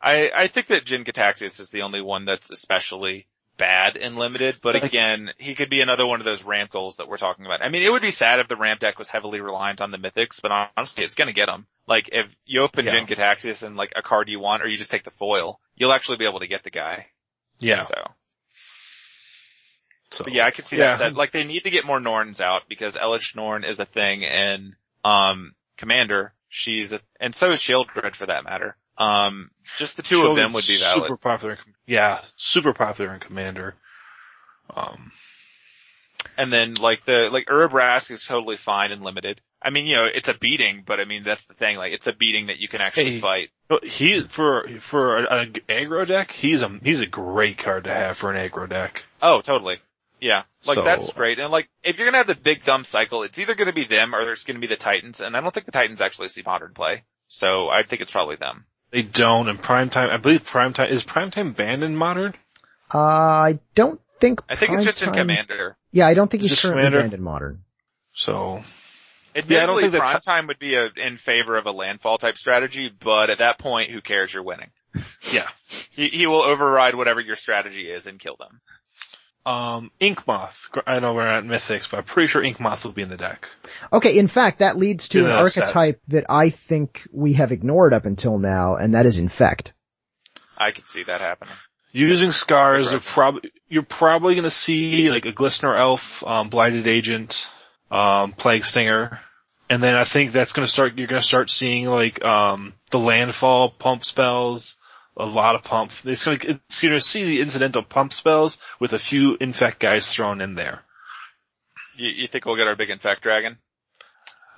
[0.00, 3.26] I, I think that Jin Gitaxias is the only one that's especially
[3.56, 7.08] bad in limited, but again, he could be another one of those ramp goals that
[7.08, 7.62] we're talking about.
[7.62, 9.96] I mean, it would be sad if the ramp deck was heavily reliant on the
[9.96, 11.66] mythics, but honestly, it's gonna get them.
[11.86, 12.92] Like, if you open Yeah.
[12.92, 15.92] Jin Gitaxias and like a card you want, or you just take the foil, you'll
[15.92, 17.06] actually be able to get the guy.
[17.58, 17.82] Yeah.
[17.82, 17.94] So,
[20.10, 20.90] So but yeah, I could see yeah.
[20.90, 21.14] that set.
[21.14, 24.76] Like, they need to get more Norns out because Elesh Norn is a thing in,
[25.04, 26.32] um, Commander.
[26.48, 28.76] She's a, and so is Sheoldred for that matter.
[28.96, 31.04] Um, just the two of them would be valid.
[31.04, 31.54] Super popular.
[31.54, 33.74] in Yeah, super popular in Commander.
[34.74, 35.10] Um,
[36.36, 39.40] And then like the, like Urabrask is totally fine and limited.
[39.62, 42.06] I mean, you know, it's a beating, but I mean, that's the thing, like it's
[42.06, 43.20] a beating that you can actually Hey.
[43.20, 43.50] fight.
[43.82, 48.32] he for for an aggro deck, he's a he's a great card to have for
[48.32, 49.04] an aggro deck.
[49.22, 49.78] Oh, totally.
[50.24, 50.44] Yeah.
[50.64, 51.38] Like So- that's great.
[51.38, 54.14] And like, if you're gonna have the big dumb cycle, it's either gonna be them
[54.14, 56.72] or it's gonna be the Titans, and I don't think the Titans actually see modern
[56.72, 57.04] play.
[57.28, 58.64] So I think it's probably them.
[58.90, 60.08] They don't in prime time.
[60.10, 62.32] I believe prime time is prime time banned in modern.
[62.94, 64.40] Uh, I don't think.
[64.48, 65.76] I think it's just in Commander.
[65.92, 67.00] Yeah, I don't think he's Just currently Commander?
[67.00, 67.64] banned in Modern.
[68.14, 68.62] So
[69.36, 71.72] Admittedly, Yeah, I don't think that- prime time would be a, in favor of a
[71.72, 74.32] landfall type strategy, but at that point, who cares?
[74.32, 74.70] You're winning.
[75.32, 75.46] yeah.
[75.90, 78.60] He, he will override whatever your strategy is and kill them.
[79.46, 80.54] Um, Inkmoth.
[80.86, 83.46] I know we're at Mythics, but I'm pretty sure Inkmoth will be in the deck.
[83.92, 87.52] Okay, in fact, that leads to an Yeah, that's- archetype that I think we have
[87.52, 89.74] ignored up until now, and that is Infect.
[90.56, 91.54] I could see that happening.
[91.92, 93.04] Using scars, you're Right.
[93.06, 97.48] probably you're probably gonna see like a Glistener Elf, um, Blighted Agent,
[97.90, 99.20] um, Plague Stinger,
[99.68, 100.96] and then I think that's gonna start.
[100.96, 104.76] You're gonna start seeing like um the landfall pump spells,
[105.16, 105.92] a lot of pump.
[106.04, 110.40] It's gonna it's gonna see the incidental pump spells with a few infect guys thrown
[110.40, 110.82] in there.
[111.96, 113.58] You, you think we'll get our big infect dragon?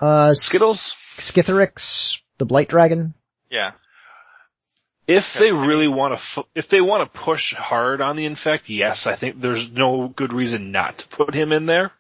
[0.00, 0.96] Uh, Skittles.
[1.16, 3.14] Skithiryx, the Blight Dragon.
[3.50, 3.72] Yeah.
[5.06, 9.06] If they really want to, if they want to push hard on the infect, yes,
[9.06, 11.92] I think there's no good reason not to put him in there.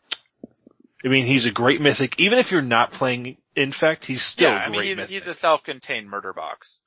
[1.04, 2.18] I mean, he's a great mythic.
[2.18, 6.08] Even if you're not playing infect, he's still yeah, I mean, he's, he's a self-contained
[6.08, 6.80] murder box.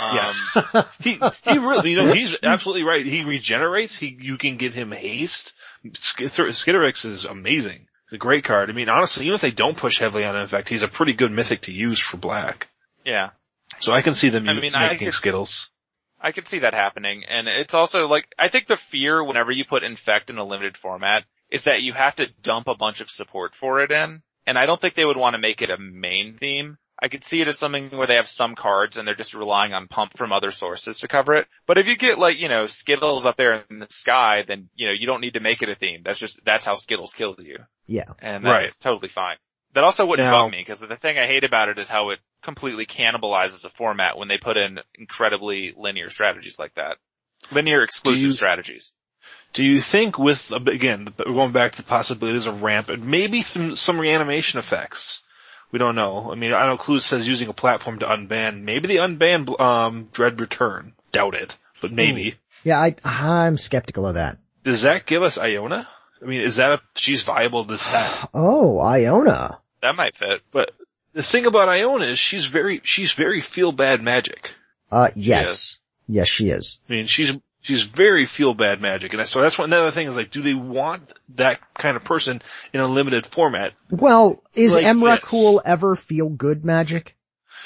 [0.00, 0.58] Um, yes,
[1.00, 3.04] he he really, you know, he's absolutely right.
[3.04, 3.96] He regenerates.
[3.96, 5.54] He you can get him haste.
[5.86, 7.86] Skithiryx is amazing.
[8.06, 8.70] It's a great card.
[8.70, 11.32] I mean, honestly, even if they don't push heavily on infect, he's a pretty good
[11.32, 12.68] mythic to use for black.
[13.04, 13.30] Yeah.
[13.80, 15.70] So I can see them I mean, I making could- Skittles.
[16.20, 17.24] I could see that happening.
[17.28, 20.76] And it's also like, I think the fear whenever you put infect in a limited
[20.76, 24.22] format is that you have to dump a bunch of support for it in.
[24.46, 26.78] And I don't think they would want to make it a main theme.
[27.02, 29.74] I could see it as something where they have some cards and they're just relying
[29.74, 31.46] on pump from other sources to cover it.
[31.66, 34.86] But if you get like, you know, Skittles up there in the sky, then, you
[34.86, 36.00] know, you don't need to make it a theme.
[36.04, 37.58] That's just, that's how Skittles kills you.
[37.86, 38.04] Yeah.
[38.20, 38.74] And that's Right.
[38.80, 39.36] totally fine.
[39.74, 42.10] That also wouldn't Now- bug me because the thing I hate about it is how
[42.10, 46.96] it completely cannibalizes a format when they put in incredibly linear strategies like that.
[47.52, 48.92] Linear exclusive you- strategies.
[49.52, 53.42] Do you think with, again, we're going back to the possibilities of ramp and maybe
[53.42, 55.22] some, some reanimation effects?
[55.72, 56.30] We don't know.
[56.30, 58.62] I mean, I know Cluze is using a platform to unban.
[58.62, 60.92] Maybe the unban, um, Dread Return.
[61.12, 62.36] Doubt it, but maybe.
[62.64, 64.38] Yeah, I, I'm skeptical of that.
[64.62, 65.88] Does that give us Iona?
[66.20, 68.28] I mean, is that a, she's viable to set?
[68.34, 69.58] Oh, Iona.
[69.82, 70.42] That might fit.
[70.50, 70.72] But
[71.12, 74.50] the thing about Iona is she's very, she's very feel bad magic.
[74.90, 75.78] Uh, yes.
[76.08, 76.78] Yes, she is.
[76.88, 77.32] I mean, she's,
[77.66, 79.12] she's very feel bad magic.
[79.12, 82.40] And so that's one, another thing is like, do they want that kind of person
[82.72, 83.72] in a limited format?
[83.90, 85.24] Well, is Like Emra this.
[85.24, 87.16] cool ever feel good magic?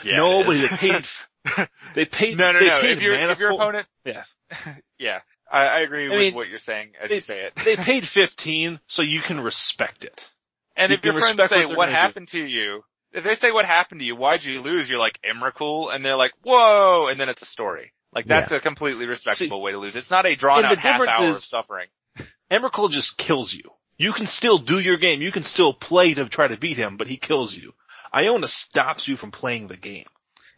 [0.03, 0.17] Yeah.
[0.17, 1.07] no, but they paid,
[1.95, 2.81] they paid, no, no, they no.
[2.81, 4.25] paid If your, if your opponent, yeah.
[4.99, 5.21] yeah.
[5.53, 7.53] I, I agree I with mean, what you're saying as they- you say it.
[7.65, 10.31] they paid 15 so you can respect it.
[10.77, 12.83] And you if your friends say, what what gonna do." happened to you?
[13.13, 14.89] If they say what happened to you, why'd you lose?
[14.89, 15.93] You're like, Emrakul?
[15.95, 17.09] And they're like, whoa!
[17.11, 17.93] And then it's a story.
[18.13, 19.95] Like that's a completely respectable way to lose.
[19.97, 21.87] It's not a drawn and out the half difference hour of is- suffering.
[22.51, 23.63] Emrakul just kills you.
[23.97, 25.23] You can still do your game.
[25.23, 27.75] You can still play to try to beat him, but he kills you.
[28.15, 30.07] Iona stops you from playing the game.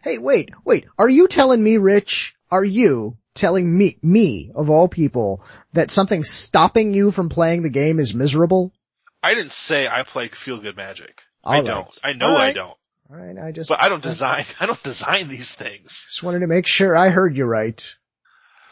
[0.03, 0.87] Hey, wait, wait.
[0.99, 2.35] Are you telling me, Rich?
[2.51, 7.69] Are you telling me, me of all people, that something stopping you from playing the
[7.69, 8.73] game is miserable?
[9.23, 11.21] I didn't say I play feel good magic.
[11.45, 11.67] All I right.
[11.67, 11.99] don't.
[12.03, 12.77] I know All I don't.
[13.13, 16.07] Alright, I just, But I don't design, I don't design these things.
[16.09, 17.95] just wanted to make sure I heard you right.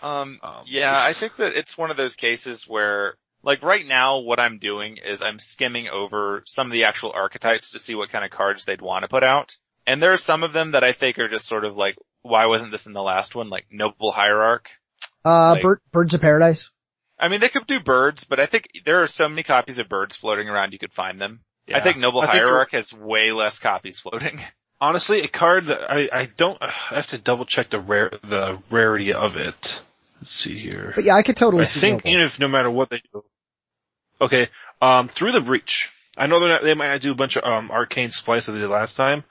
[0.02, 4.20] Um, Um, yeah, I think that it's one of those cases where, like right now,
[4.20, 8.10] what I'm doing is I'm skimming over some of the actual archetypes to see what
[8.10, 9.56] kind of cards they'd want to put out.
[9.86, 12.46] And there are some of them that I think are just sort of like, why
[12.46, 13.50] wasn't this in the last one?
[13.50, 14.68] Like Noble Hierarch.
[15.24, 16.70] Uh, Like- Bird, Birds of Paradise?
[17.18, 19.90] I mean, they could do birds, but I think there are so many copies of
[19.90, 21.40] birds floating around you could find them.
[21.74, 24.40] I think Noble I think Hierarch has way less copies floating.
[24.80, 28.58] Honestly, a card that I, I don't, I have to double check the rare, the
[28.70, 29.82] rarity of it.
[30.20, 30.92] Let's see here.
[30.94, 32.10] But yeah, I could totally I see think Noble.
[32.10, 33.24] even if no matter what they do.
[34.22, 34.48] Okay,
[34.80, 35.90] um, through the breach.
[36.16, 38.52] I know they're not, they might not do a bunch of um, arcane splice that
[38.52, 39.24] they did last time,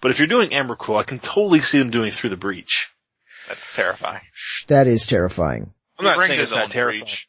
[0.00, 2.90] but if you're doing Emrakul, I can totally see them doing through the breach.
[3.48, 4.22] That's terrifying.
[4.68, 5.72] That is terrifying.
[5.98, 7.04] I'm not He brings saying his it's not terrifying.
[7.04, 7.28] breach.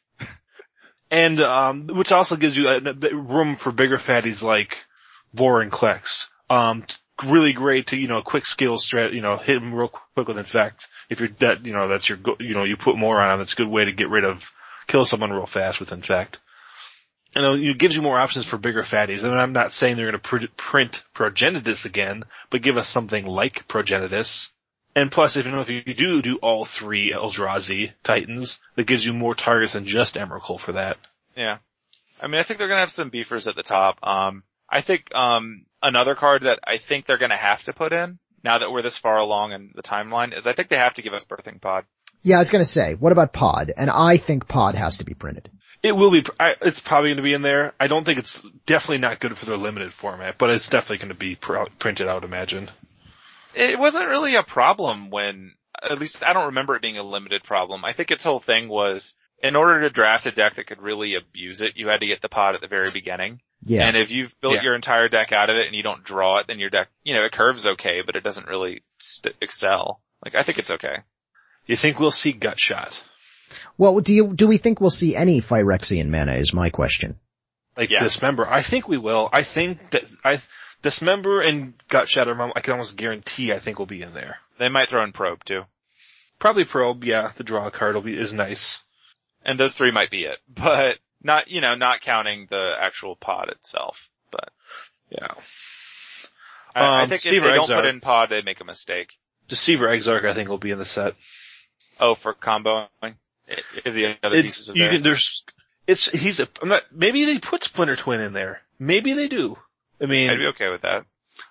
[1.10, 4.76] And um, which also gives you a, a room for bigger fatties like
[5.34, 6.26] Vorinclex.
[6.50, 9.14] Um, t- really great to you know quick skill strat.
[9.14, 10.88] You know, hit them real quick with infect.
[11.08, 13.38] If you're that you know that's your go- you know you put more on them,
[13.38, 14.50] that's a good way to get rid of
[14.86, 16.40] kill someone real fast with infect.
[17.34, 19.22] And it gives you more options for bigger fatties.
[19.22, 23.26] And I'm not saying they're going to pr- print Progenitus again, but give us something
[23.26, 24.50] like Progenitus.
[24.98, 29.06] And plus, if you know, if you do do all three Eldrazi Titans, that gives
[29.06, 30.96] you more targets than just Emrakul for that.
[31.36, 31.58] Yeah.
[32.20, 33.98] I mean, I think they're gonna have some beefers at the top.
[34.02, 38.18] Um, I think, um, another card that I think they're gonna have to put in,
[38.42, 41.02] now that we're this far along in the timeline, is I think they have to
[41.02, 41.84] give us Birthing Pod.
[42.22, 43.72] Yeah, I was gonna say, what about Pod?
[43.76, 45.48] And I think Pod has to be printed.
[45.80, 47.72] It will be, I, it's probably going to be in there.
[47.78, 51.10] I don't think it's definitely not good for their limited format, but it's definitely going
[51.10, 52.68] to be pr- printed, I would imagine.
[53.54, 57.42] It wasn't really a problem when, at least I don't remember it being a limited
[57.44, 57.84] problem.
[57.84, 61.14] I think its whole thing was, in order to draft a deck that could really
[61.14, 63.40] abuse it, you had to get the pod at the very beginning.
[63.64, 63.86] Yeah.
[63.86, 64.62] And if you've built Yeah.
[64.62, 67.14] your entire deck out of it and you don't draw it, then your deck, you
[67.14, 70.00] know, it curves okay, but it doesn't really st- excel.
[70.24, 70.96] Like, I think it's okay.
[71.66, 73.02] You think we'll see Gut Shot?
[73.76, 77.18] well, do you, do we think we'll see any Phyrexian mana is my question.
[77.76, 78.02] Like Yeah.
[78.02, 78.46] Dismember?
[78.48, 79.28] I think we will.
[79.32, 80.40] I think that, I,
[80.82, 84.36] Dismember and Gut are, I can almost guarantee I think will be in there.
[84.58, 85.62] They might throw in Probe too.
[86.38, 88.82] Probably Probe, yeah, the draw card will be, is nice.
[89.44, 93.48] And those three might be it, but not, you know, not counting the actual pod
[93.48, 93.96] itself.
[94.30, 94.50] But
[95.10, 95.34] Yeah.
[96.74, 97.78] I, I Um, think if Seaver they don't Exarch.
[97.82, 99.14] put in pod, they make a mistake.
[99.48, 101.14] Deceiver Exarch I think will be in the set.
[101.98, 102.88] Oh, for comboing?
[103.48, 104.90] If the other It's, pieces are you there.
[104.92, 105.44] can, there's,
[105.86, 108.60] it's, he's a, I'm not, maybe they put Splinter Twin in there.
[108.78, 109.56] Maybe they do.
[110.00, 111.04] I mean, I'd be okay with that.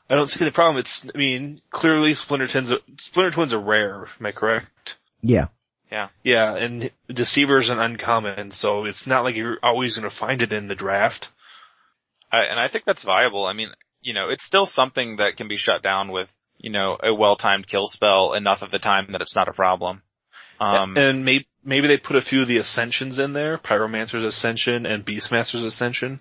[0.10, 0.78] I don't see the problem.
[0.78, 4.08] It's, I mean, clearly Splinter Twins, are, Splinter Twins are rare.
[4.20, 4.98] Am I correct?
[5.22, 5.48] Yeah.
[5.92, 6.10] Yeah.
[6.24, 10.68] Yeah, and Deceiver's an uncommon, so it's not like you're always gonna find it in
[10.68, 11.30] the draft.
[12.32, 13.46] I, and I think that's viable.
[13.46, 13.70] I mean,
[14.02, 17.68] you know, it's still something that can be shut down with, you know, a well-timed
[17.68, 20.02] kill spell enough of the time that it's not a problem.
[20.60, 24.86] Um, and maybe, maybe they put a few of the Ascensions in there, Pyromancer's Ascension
[24.86, 26.20] and Beastmaster's Ascension.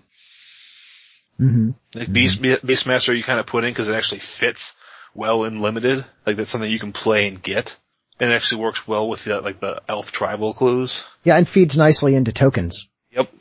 [1.37, 4.75] Hmm Like Beast, Beastmaster you kind of put in because it actually fits
[5.13, 6.05] well in limited.
[6.25, 7.75] Like that's something you can play and get.
[8.19, 11.03] And it actually works well with the, like the elf tribal clues.
[11.23, 12.89] Yeah, and feeds nicely into tokens.
[13.11, 13.31] Yep.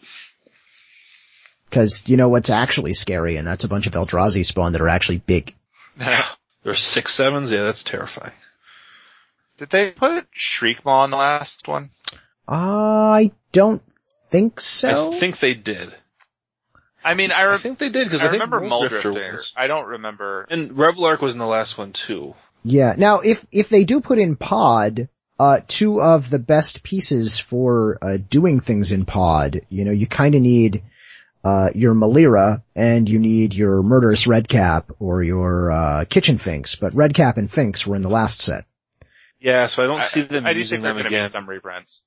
[1.70, 4.88] Cause you know what's actually scary, and that's a bunch of Eldrazi spawn that are
[4.88, 5.54] actually big.
[6.62, 7.50] There's six sevens.
[7.50, 8.32] Yeah, that's terrifying.
[9.56, 11.90] did they put Shriekmaw in the last one?
[12.48, 13.82] I don't
[14.30, 15.12] think so.
[15.12, 15.94] I think they did.
[17.06, 19.32] I mean, I, I think they did because I I, think remember Mulldrifter Muldrifter.
[19.34, 19.52] was.
[19.56, 20.46] I don't remember.
[20.50, 22.34] And Reveillark was in the last one too.
[22.64, 22.94] Yeah.
[22.98, 27.98] Now, if if they do put in Pod, uh, two of the best pieces for
[28.02, 30.82] uh, doing things in Pod, you know, you kind of need
[31.44, 36.74] uh, your Melira and you need your Murderous Redcap or your uh, Kitchen Finks.
[36.74, 38.64] But Redcap and Finks were in the last set.
[39.38, 41.12] Yeah, so I don't I, see them I do using think there are them going
[41.12, 41.26] to again.
[41.26, 42.04] be some reprints.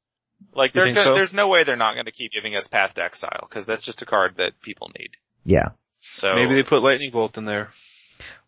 [0.53, 1.13] Like, they're think go- so?
[1.13, 3.81] there's no way they're not going to keep giving us Path to Exile, because that's
[3.81, 5.11] just a card that people need.
[5.45, 5.69] Yeah.
[6.01, 7.69] So Maybe they put Lightning Bolt in there.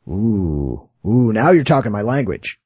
[0.08, 0.90] Ooh.
[1.06, 1.32] Ooh.
[1.34, 2.60] Now you're talking my language.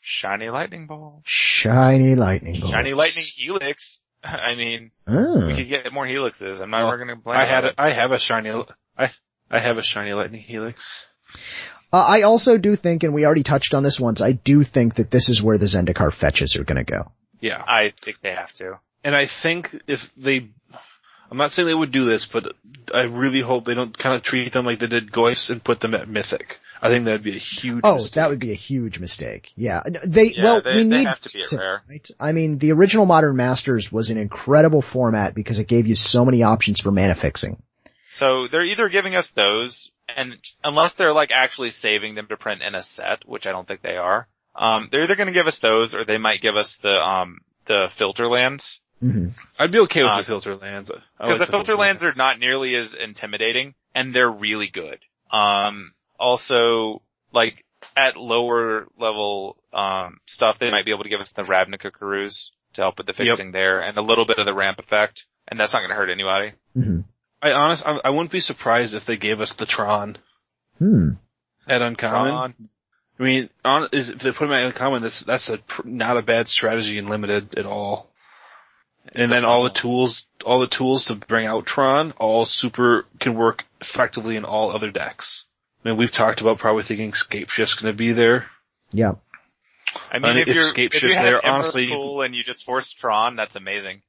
[0.00, 2.70] shiny lightning ball, Shiny lightning bolts.
[2.70, 4.00] shiny lightning helix.
[4.24, 5.46] I mean, Ah.
[5.46, 6.60] we could get more helixes.
[6.60, 7.36] I'm not Well, ever going to complain.
[7.38, 8.50] I had about a, I have a shiny
[8.98, 9.10] I
[9.50, 11.04] I have a shiny Lightning Helix.
[11.92, 14.94] Uh, I also do think, and we already touched on this once, I do think
[14.96, 17.12] that this is where the Zendikar fetches are gonna go.
[17.40, 17.62] Yeah.
[17.66, 18.78] I think they have to.
[19.02, 20.48] And I think if they,
[21.30, 22.54] I'm not saying they would do this, but
[22.94, 25.80] I really hope they don't kind of treat them like they did Goyfs and put
[25.80, 26.58] them at Mythic.
[26.80, 28.12] I think that'd be a huge Oh, mistake.
[28.14, 29.52] that would be a huge mistake.
[29.56, 29.82] Yeah.
[30.04, 31.82] They, Yeah, well, they- we they need, have to be at rare.
[31.88, 32.08] right?
[32.20, 36.24] I mean, the original Modern Masters was an incredible format because it gave you so
[36.24, 37.62] many options for mana fixing.
[38.06, 42.62] So they're either giving us those, and unless they're like actually saving them to print
[42.62, 45.46] in a set, which I don't think they are, um, they're either going to give
[45.46, 48.80] us those, or they might give us the um the filter lands.
[49.00, 49.28] hmm
[49.58, 50.90] I'd be okay with Uh, the filter lands.
[50.90, 54.98] Because like the filter lands are not nearly as intimidating, and they're really good.
[55.30, 57.02] Um, also,
[57.32, 57.64] like,
[57.96, 62.50] at lower level, um, stuff, they might be able to give us the Ravnica Karoos
[62.74, 63.36] to help with the Yep.
[63.36, 66.10] fixing there, and a little bit of the ramp effect, and that's not gonna hurt
[66.10, 66.52] anybody.
[66.74, 67.00] hmm
[67.42, 70.16] I honestly, I, I wouldn't be surprised if they gave us the Tron
[70.78, 71.10] Hmm.
[71.68, 72.30] at Uncommon.
[72.32, 72.54] Tron.
[73.18, 76.16] I mean, on, is, if they put them at Uncommon, that's, that's a, pr- not
[76.16, 78.10] a bad strategy in Limited at all.
[79.14, 83.34] And then all the tools, all the tools to bring out Tron, all super, can
[83.34, 85.44] work effectively in all other decks.
[85.84, 88.46] I mean, we've talked about probably thinking Scapeshift's gonna be there.
[88.90, 89.12] Yeah.
[90.10, 92.22] I mean, And if, if you're, Scape if you Shift's there, Ember honestly, you- Pool
[92.22, 94.02] and you just force Tron, that's amazing.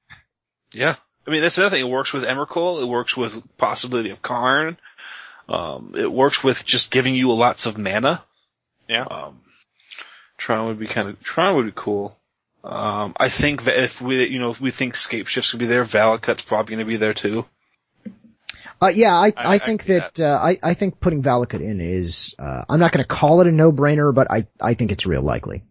[0.74, 0.96] Yeah.
[1.28, 1.86] I mean, that's another thing.
[1.86, 2.82] It works with Emrakul.
[2.82, 4.78] It works with possibility of Karn.
[5.50, 8.24] Um, it works with just giving you lots of mana.
[8.88, 9.04] Yeah.
[9.04, 9.42] Um,
[10.38, 12.18] Tron would be kind of, Tron would be cool.
[12.64, 15.86] Um, I think that if we, you know, if we think Scapeshift's gonna be there,
[15.86, 17.46] Valakut's probably gonna be there too.
[18.82, 21.62] Uh, yeah, I, I, I- I think see that, uh, I, I think putting Valakut
[21.62, 25.06] in is, uh, I'm not gonna call it a no-brainer, but I, I think it's
[25.06, 25.64] real likely.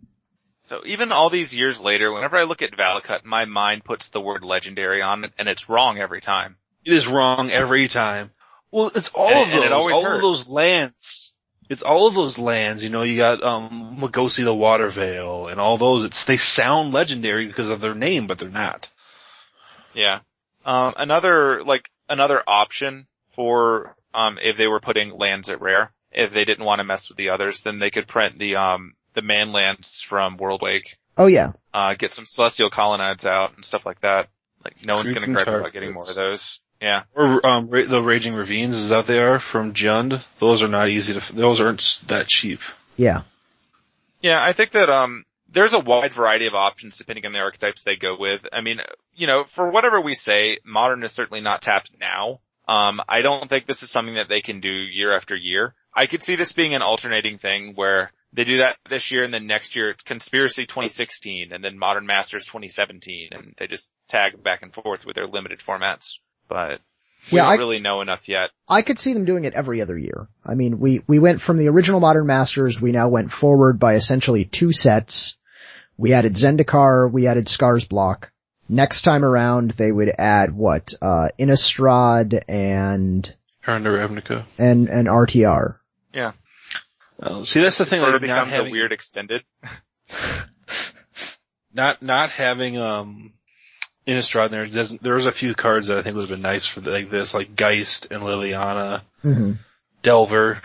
[0.59, 4.21] So even all these years later, whenever I look at Valakut, my mind puts the
[4.21, 6.57] word legendary on it, and it's wrong every time.
[6.87, 8.31] It is wrong every time.
[8.71, 10.17] Well, it's all And- of and those, it always all hurts.
[10.17, 11.34] of those lands.
[11.69, 15.79] It's all of those lands, you know, you got, um, Magosi the Waterveil and all
[15.79, 16.05] those.
[16.05, 18.89] It's, they sound legendary because of their name, but they're not.
[19.95, 20.21] Yeah.
[20.65, 26.33] Um, another, like, another option for, um, if they were putting lands at rare, if
[26.33, 29.23] they didn't want to mess with the others, then they could print the, um, the
[29.23, 31.53] man lands from Worldwake, Oh yeah.
[31.73, 34.29] uh, get some Celestial Colonnades out and stuff like that.
[34.65, 36.61] Like, no one's gonna Creeping gripe about getting more of those.
[36.85, 37.05] Yeah.
[37.15, 40.23] Or, um, ra- the Raging Ravines, is that they are from Jund?
[40.39, 42.61] Those are not easy to, f- those aren't that cheap.
[42.97, 43.23] Yeah.
[44.21, 47.85] Yeah, I think that um there's a wide variety of options depending on the archetypes
[47.85, 48.43] they go with.
[48.53, 48.81] I mean,
[49.15, 52.41] you know, for whatever we say, modern is certainly not tapped now.
[52.69, 55.75] Um I don't think this is something that they can do year after year.
[55.95, 59.33] I could see this being an alternating thing where they do that this year and
[59.33, 64.43] then next year it's Conspiracy 2016 and then Modern Masters 2017 and they just tag
[64.43, 66.17] back and forth with their limited formats.
[66.49, 66.81] But
[67.33, 68.51] we Yeah, don't I- really know enough yet.
[68.69, 70.29] I could see them doing it every other year.
[70.45, 73.95] I mean, we, we went from the original Modern Masters, we now went forward by
[73.95, 75.37] essentially two sets.
[75.97, 78.31] We added Zendikar, we added Scars Block.
[78.69, 84.45] Next time around, they would add what, uh, Innistrad and, Turn Ravnica.
[84.59, 85.77] and, and RTR.
[86.15, 86.33] Yeah.
[87.23, 89.45] Uh, see, that's the thing, Sort of like not becomes a weird extended.
[91.73, 93.33] not, not having, um,
[94.07, 96.67] Innistrad in there doesn't, there's a few cards that I think would have been nice
[96.67, 99.53] for like this, like Geist and Liliana, Mm-hmm.
[100.03, 100.61] Delver.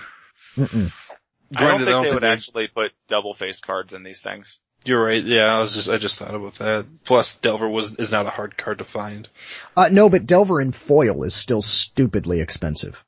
[0.58, 0.92] Mm-mm.
[1.56, 4.58] I don't Granted, think they would they- actually put double face cards in these things.
[4.86, 5.22] You're right.
[5.24, 6.86] Yeah, I was just I just thought about that.
[7.04, 9.28] Plus, Delver was is not a hard card to find.
[9.76, 13.04] Uh, no, but Delver in foil is still stupidly expensive.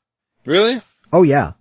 [0.46, 0.82] Really?
[1.14, 1.54] Oh yeah.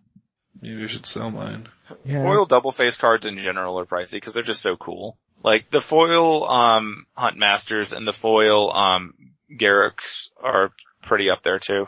[0.61, 1.68] Maybe I should sell mine.
[2.05, 2.25] Yeah.
[2.25, 5.16] Foil double face cards in general are pricey because they're just so cool.
[5.43, 9.14] Like the foil um Huntmasters and the foil um
[9.57, 10.70] Garruks are
[11.03, 11.86] pretty up there too.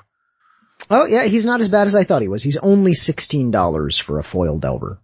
[0.90, 2.42] Oh yeah, he's not as bad as I thought he was.
[2.42, 4.98] He's only $16 for a foil Delver.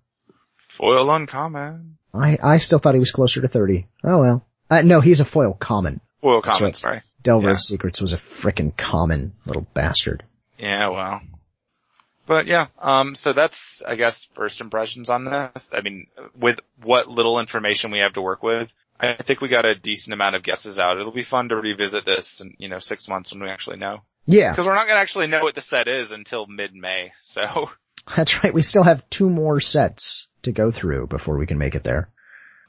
[0.77, 1.99] Foil uncommon.
[2.15, 3.87] I, I still thought he was closer to 30.
[4.05, 4.47] Oh well.
[4.71, 6.01] Uh, no, he's a foil common.
[6.21, 6.77] Foil common, right.
[6.77, 7.03] sorry.
[7.23, 7.53] Delver Yeah.
[7.53, 10.25] of Secrets was a frickin' common little bastard.
[10.59, 11.21] Yeah, well.
[12.29, 15.71] But yeah, um, so that's, I guess, first impressions on this.
[15.73, 16.09] I mean,
[16.39, 18.69] with what little information we have to work with,
[19.01, 20.99] I think we got a decent amount of guesses out.
[21.01, 24.03] It'll be fun to revisit this in, you know, six months when we actually know.
[24.27, 27.71] Yeah, Because we're not gonna actually know what the set is until mid-May, so.
[28.17, 28.53] that's right.
[28.53, 32.11] We still have two more sets to go through before we can make it there.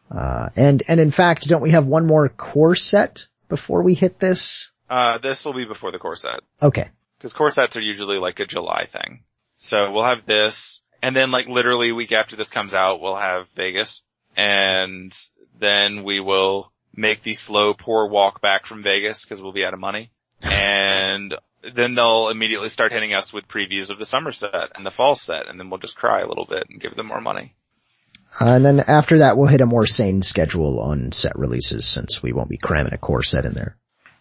[0.09, 4.19] Uh, and, and in fact, don't we have one more core set before we hit
[4.19, 4.71] this?
[4.89, 6.39] Uh, this will be before the core set.
[6.61, 6.89] Okay.
[7.19, 9.23] Cause core sets are usually like a July thing.
[9.59, 13.17] So we'll have this, and then like literally a week after this comes out, we'll
[13.17, 14.01] have Vegas.
[14.35, 15.13] And
[15.59, 19.73] then we will make the slow poor walk back from Vegas because we'll be out
[19.73, 20.11] of money.
[20.41, 21.35] And
[21.75, 25.15] then they'll immediately start hitting us with previews of the summer set and the fall
[25.15, 27.53] set, and then we'll just cry a little bit and give them more money.
[28.39, 32.23] Uh, and then after that, we'll hit a more sane schedule on set releases since
[32.23, 33.75] we won't be cramming a core set in there.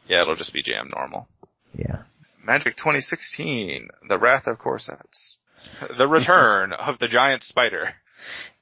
[0.09, 1.29] Yeah, it'll just be jam normal.
[1.77, 2.03] Yeah.
[2.45, 5.39] Magic 2016, The Wrath of Corsets.
[5.97, 7.95] The Return of the Giant Spider.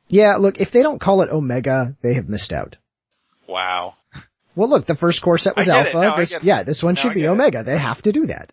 [0.09, 2.77] Yeah, look, if they don't call it Omega, they have missed out.
[3.47, 3.95] Wow.
[4.55, 5.95] Well, look, the first corset was I get it.
[5.95, 6.07] Alpha.
[6.09, 7.33] No, this, yeah, this one No, should be get it.
[7.33, 7.63] Omega.
[7.65, 8.53] They have to do that.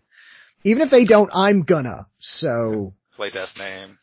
[0.62, 2.06] Even if they don't, I'm gonna.
[2.18, 3.98] So, Play death name.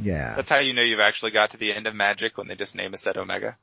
[0.00, 2.54] yeah, That's how you know you've actually got to the end of Magic when they
[2.54, 3.56] just name a set Omega.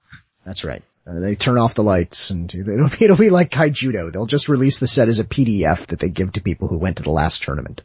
[0.45, 0.83] That's right.
[1.05, 4.11] Uh, they turn off the lights and it'll be, it'll be like Kaijudo.
[4.11, 6.97] They'll just release the set as a PDF that they give to people who went
[6.97, 7.83] to the last tournament.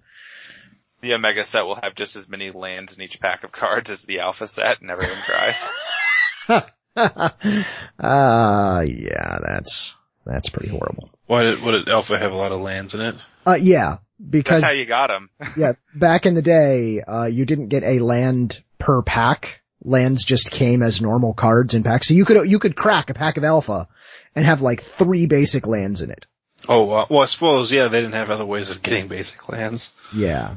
[1.00, 4.02] The Omega set will have just as many lands in each pack of cards as
[4.02, 5.70] the Alpha set and everyone cries.
[8.00, 9.94] Ah, yeah, that's,
[10.26, 11.10] that's pretty horrible.
[11.26, 13.14] Why did, what did Alpha have a lot of lands in it?
[13.46, 13.98] Uh, yeah,
[14.28, 15.30] because, That's how you got them.
[15.56, 19.62] yeah, back in the day, uh, you didn't get a land per pack.
[19.84, 22.08] Lands just came as normal cards in packs.
[22.08, 23.88] So you could, you could crack a pack of alpha
[24.34, 26.26] and have like three basic lands in it.
[26.68, 29.90] Oh, uh, well I suppose, yeah, they didn't have other ways of getting basic lands.
[30.12, 30.56] Yeah.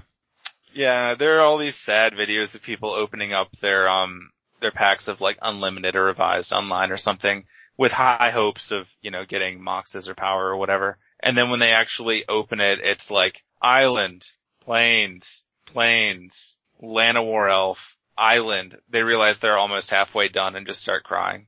[0.74, 5.08] Yeah, there are all these sad videos of people opening up their um their packs
[5.08, 7.44] of like unlimited or revised online or something
[7.78, 10.98] with high hopes of, you know, getting moxes or power or whatever.
[11.22, 14.26] And then when they actually open it, it's like island,
[14.62, 18.78] plains, plains, Llanowar elf, island.
[18.90, 21.48] They realize they're almost halfway done and just start crying.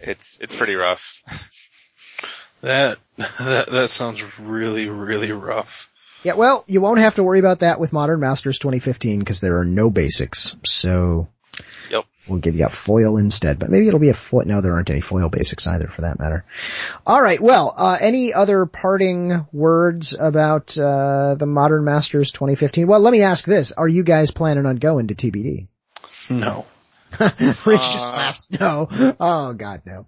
[0.00, 1.22] It's it's pretty rough.
[2.62, 5.90] That, that, that sounds really, really rough.
[6.22, 9.58] Yeah, well, you won't have to worry about that with Modern Masters 2015 because there
[9.58, 10.56] are no basics.
[10.64, 11.28] So
[11.90, 12.04] Yep.
[12.26, 14.44] we'll give you a foil instead, but maybe it'll be a foil.
[14.46, 16.46] No, there aren't any foil basics either for that matter.
[17.06, 17.38] All right.
[17.40, 22.86] Well, uh, any other parting words about, uh, the Modern Masters 2015?
[22.86, 23.72] Well, let me ask this.
[23.72, 25.66] Are you guys planning on going to TBD?
[26.30, 26.66] No.
[27.20, 28.48] Rich just Uh, laughs.
[28.50, 28.88] No.
[29.20, 30.06] Oh god, no.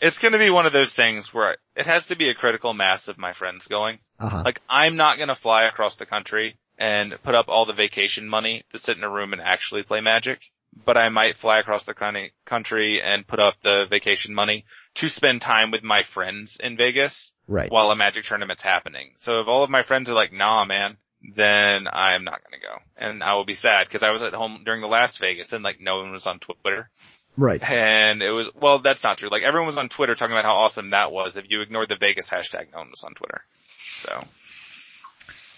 [0.00, 3.06] It's gonna be one of those things where it has to be a critical mass
[3.08, 3.98] of my friends going.
[4.18, 4.42] Uh-huh.
[4.44, 8.64] Like I'm not gonna fly across the country and put up all the vacation money
[8.72, 10.40] to sit in a room and actually play Magic,
[10.84, 14.64] but I might fly across the county- country and put up the vacation money
[14.96, 17.70] to spend time with my friends in Vegas Right.
[17.70, 19.12] while a Magic tournament's happening.
[19.18, 20.96] So if all of my friends are like, nah man,
[21.36, 22.82] then I'm not gonna go.
[22.96, 25.62] And I will be sad because I was at home during the last Vegas and
[25.64, 26.88] like no one was on Twitter.
[27.36, 27.62] Right.
[27.62, 29.30] And it was, well, that's not true.
[29.30, 31.36] Like everyone was on Twitter talking about how awesome that was.
[31.36, 33.42] If you ignored the Vegas hashtag, no one was on Twitter.
[33.68, 34.24] So.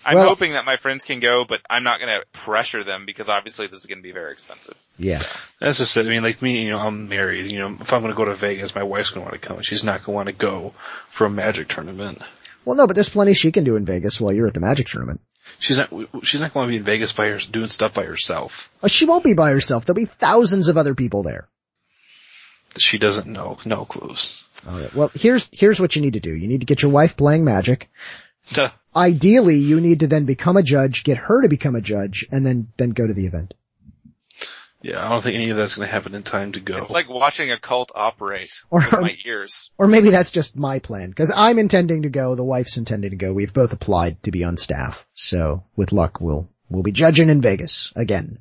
[0.05, 3.29] I'm Well- hoping that my friends can go, but I'm not gonna pressure them because
[3.29, 4.75] obviously this is gonna be very expensive.
[4.99, 5.23] Yeah.
[5.61, 6.07] That's just it.
[6.07, 7.51] I mean, like me, you know, I'm married.
[7.51, 9.49] You know, if I'm going to go to Vegas, my wife's going to want to
[9.49, 9.63] come.
[9.63, 10.75] She's not going to want to go
[11.11, 12.21] for a Magic tournament.
[12.67, 14.89] Well, no, but there's plenty she can do in Vegas while you're at the Magic
[14.89, 15.21] tournament.
[15.61, 15.91] She's not.
[16.25, 18.71] She's not going to be in Vegas by her doing stuff by herself.
[18.83, 19.85] Uh, She won't be by herself.
[19.85, 21.47] There'll be thousands of other people there.
[22.79, 23.59] She doesn't know.
[23.67, 24.43] No clues.
[24.67, 24.95] All right.
[24.95, 26.35] Well, here's here's what you need to do.
[26.35, 27.91] You need to get your wife playing Magic.
[28.53, 28.71] Duh.
[28.97, 32.45] Ideally, you need to then become a judge, get her to become a judge, and
[32.45, 33.55] then then go to the event.
[34.83, 36.77] Yeah, I don't think any of that's going to happen in time to go.
[36.79, 39.71] It's like watching a cult operate Or- with my ears.
[39.77, 43.17] Or maybe that's just my plan, because I'm intending to go, the wife's intending to
[43.17, 43.33] go.
[43.33, 47.41] We've both applied to be on staff, so with luck, we'll we'll be judging in
[47.43, 48.39] Vegas again.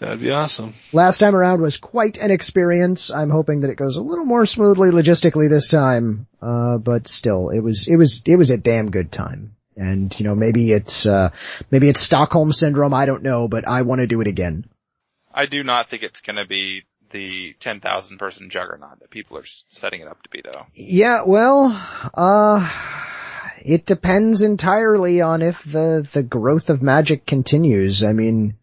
[0.00, 0.74] That'd be awesome.
[0.92, 3.12] Last time around was quite an experience.
[3.12, 6.26] I'm hoping that it goes a little more smoothly logistically this time.
[6.40, 9.54] Uh, but still, it was, it was, it was a damn good time.
[9.76, 11.30] And, you know, maybe it's, uh,
[11.70, 12.92] maybe it's Stockholm syndrome.
[12.92, 14.64] I don't know, but I want to do it again.
[15.34, 20.00] I do not think it's gonna be the 10,000 person juggernaut that people are setting
[20.00, 20.66] it up to be though.
[20.74, 21.66] Yeah, well,
[22.14, 22.70] uh,
[23.64, 28.02] it depends entirely on if the, the growth of magic continues.
[28.02, 28.56] I mean,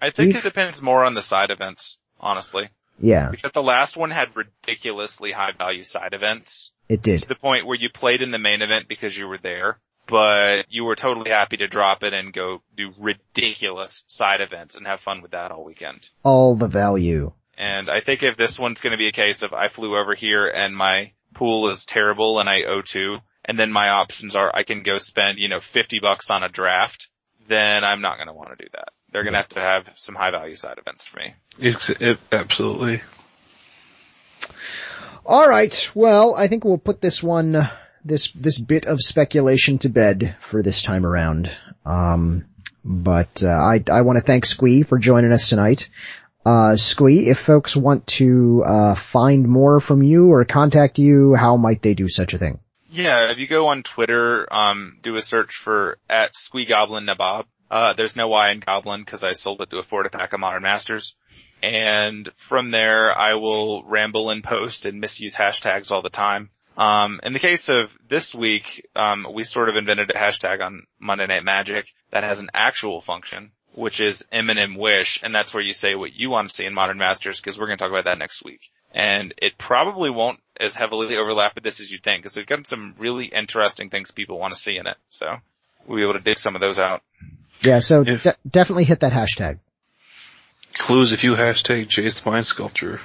[0.00, 2.68] I think We've- it depends more on the side events, honestly.
[3.00, 6.70] yeah, Because the last one had ridiculously high value side events.
[6.88, 7.22] it did.
[7.22, 9.78] to the point where you played in the main event because you were there,
[10.08, 14.86] but you were totally happy to drop it and go do ridiculous side events and
[14.86, 16.08] have fun with that all weekend.
[16.22, 17.32] All the value.
[17.56, 20.14] And I think if this one's going to be a case of I flew over
[20.14, 24.54] here and my pool is terrible and I owe two, and then my options are
[24.54, 27.08] I can go spend, you know, 50 bucks on a draft,
[27.48, 28.88] then I'm not going to want to do that.
[29.10, 31.34] They're going to have to have some high value side events for me.
[31.58, 33.02] It's, it, absolutely.
[35.24, 35.90] All right.
[35.94, 37.70] Well, I think we'll put this one, uh,
[38.08, 41.50] this this bit of speculation to bed for this time around.
[41.84, 42.46] Um,
[42.84, 45.88] but uh, I I want to thank Squee for joining us tonight.
[46.44, 51.56] Uh, Squee, if folks want to uh, find more from you or contact you, how
[51.56, 52.58] might they do such a thing?
[52.90, 57.44] Yeah, if you go on Twitter, um, do a search for at Squeegoblin Nabob.
[57.70, 60.40] Uh, there's no Y in Goblin because I sold it to afford a pack of
[60.40, 61.14] Modern Masters.
[61.62, 66.48] And from there, I will ramble and post and misuse hashtags all the time.
[66.78, 70.86] Um, in the case of this week, um, we sort of invented a hashtag on
[71.00, 75.62] Monday Night Magic that has an actual function, which is Eminem Wish, and that's where
[75.62, 77.90] you say what you want to see in Modern Masters, because we're going to talk
[77.90, 78.70] about that next week.
[78.94, 82.64] And it probably won't as heavily overlap with this as you'd think, because we've got
[82.66, 84.96] some really interesting things people want to see in it.
[85.10, 85.26] So
[85.86, 87.02] we'll be able to dig some of those out.
[87.60, 89.58] Yeah, so If- de- definitely hit that hashtag.
[90.74, 93.00] Cluze if you hashtag Jace Mind Sculptor.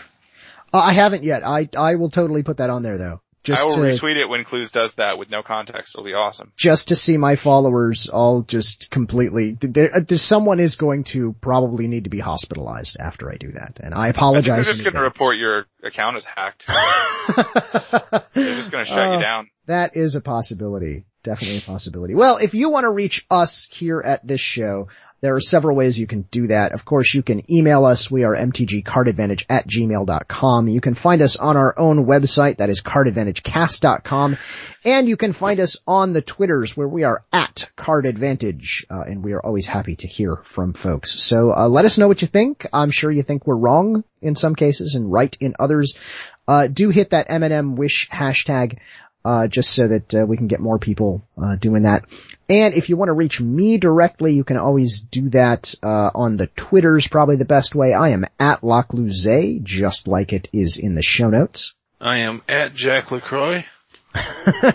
[0.71, 1.43] Uh, I haven't yet.
[1.43, 3.21] I, I will totally put that on there though.
[3.43, 5.95] Just I will to, retweet it when Cluze does that with no context.
[5.95, 6.53] It'll be awesome.
[6.55, 11.33] just to see my followers all just completely, there, uh, there, someone is going to
[11.41, 13.79] probably need to be hospitalized after I do that.
[13.83, 14.45] And I I apologize.
[14.45, 16.65] they're just going to report your account is hacked.
[18.33, 19.49] They're just going to shut Uh, you down.
[19.65, 21.05] That is a possibility.
[21.23, 22.15] Definitely a possibility.
[22.15, 24.89] Well, if you want to reach us here at this show,
[25.23, 26.73] there are several ways you can do that.
[26.73, 28.11] Of course, you can email us.
[28.11, 30.67] We are mtgcardadvantage at gmail.com.
[30.67, 32.57] You can find us on our own website.
[32.57, 34.37] That is cardadvantagecast.com.
[34.83, 38.83] And you can find us on the Twitters where we are at cardadvantage.
[38.91, 41.23] Uh, and we are always happy to hear from folks.
[41.23, 42.67] So, uh, let us know what you think.
[42.73, 45.97] I'm sure you think we're wrong in some cases and right in others.
[46.45, 48.79] Uh, do hit that M&M wish hashtag
[49.25, 52.05] uh, just so that uh, we can get more people uh, doing that.
[52.49, 56.37] And if you want to reach me directly, you can always do that uh, on
[56.37, 57.07] the Twitters.
[57.07, 57.93] Probably the best way.
[57.93, 61.73] I am at LaCluyze, just like it is in the show notes.
[62.01, 63.65] I am at Jack LaCroix.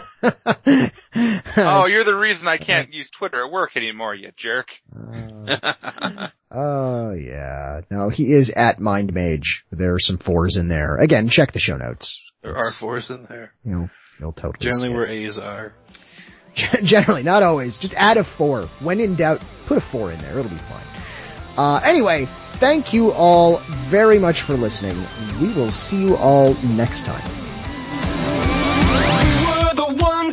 [1.61, 4.81] Oh, you're the reason I can't use Twitter at work anymore, you jerk.
[6.51, 9.65] Oh yeah, no, he is at Mind Mage.
[9.71, 10.97] There are some fours in there.
[10.97, 12.23] Again, check the show notes.
[12.43, 13.53] There are fours in there.
[13.65, 15.73] You know, you'll totally Generally where A's are.
[16.55, 17.79] Generally, not always.
[17.79, 18.63] Just add a four.
[18.81, 20.39] When in doubt, put a four in there.
[20.39, 20.85] It'll be fine.
[21.57, 23.59] Uh, anyway, thank you all
[23.89, 24.97] very much for listening.
[25.41, 27.23] We will see you all next time.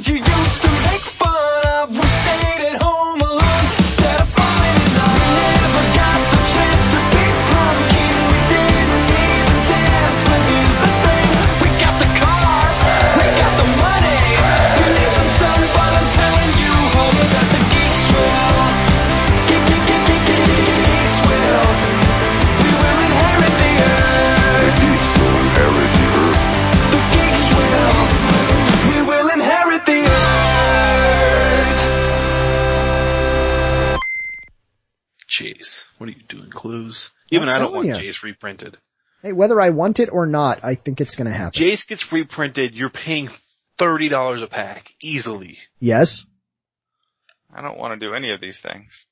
[0.07, 0.84] We
[36.35, 37.09] doing, Cluze?
[37.31, 37.97] Even I'm don't want ya.
[37.97, 38.77] Jace reprinted.
[39.21, 41.59] Hey, whether I want it or not, I think it's gonna happen.
[41.61, 43.29] Jace gets reprinted, you're paying
[43.77, 44.93] $30 a pack.
[45.01, 45.57] Easily.
[45.79, 46.25] yes?
[47.53, 49.05] I don't want to do any of these things.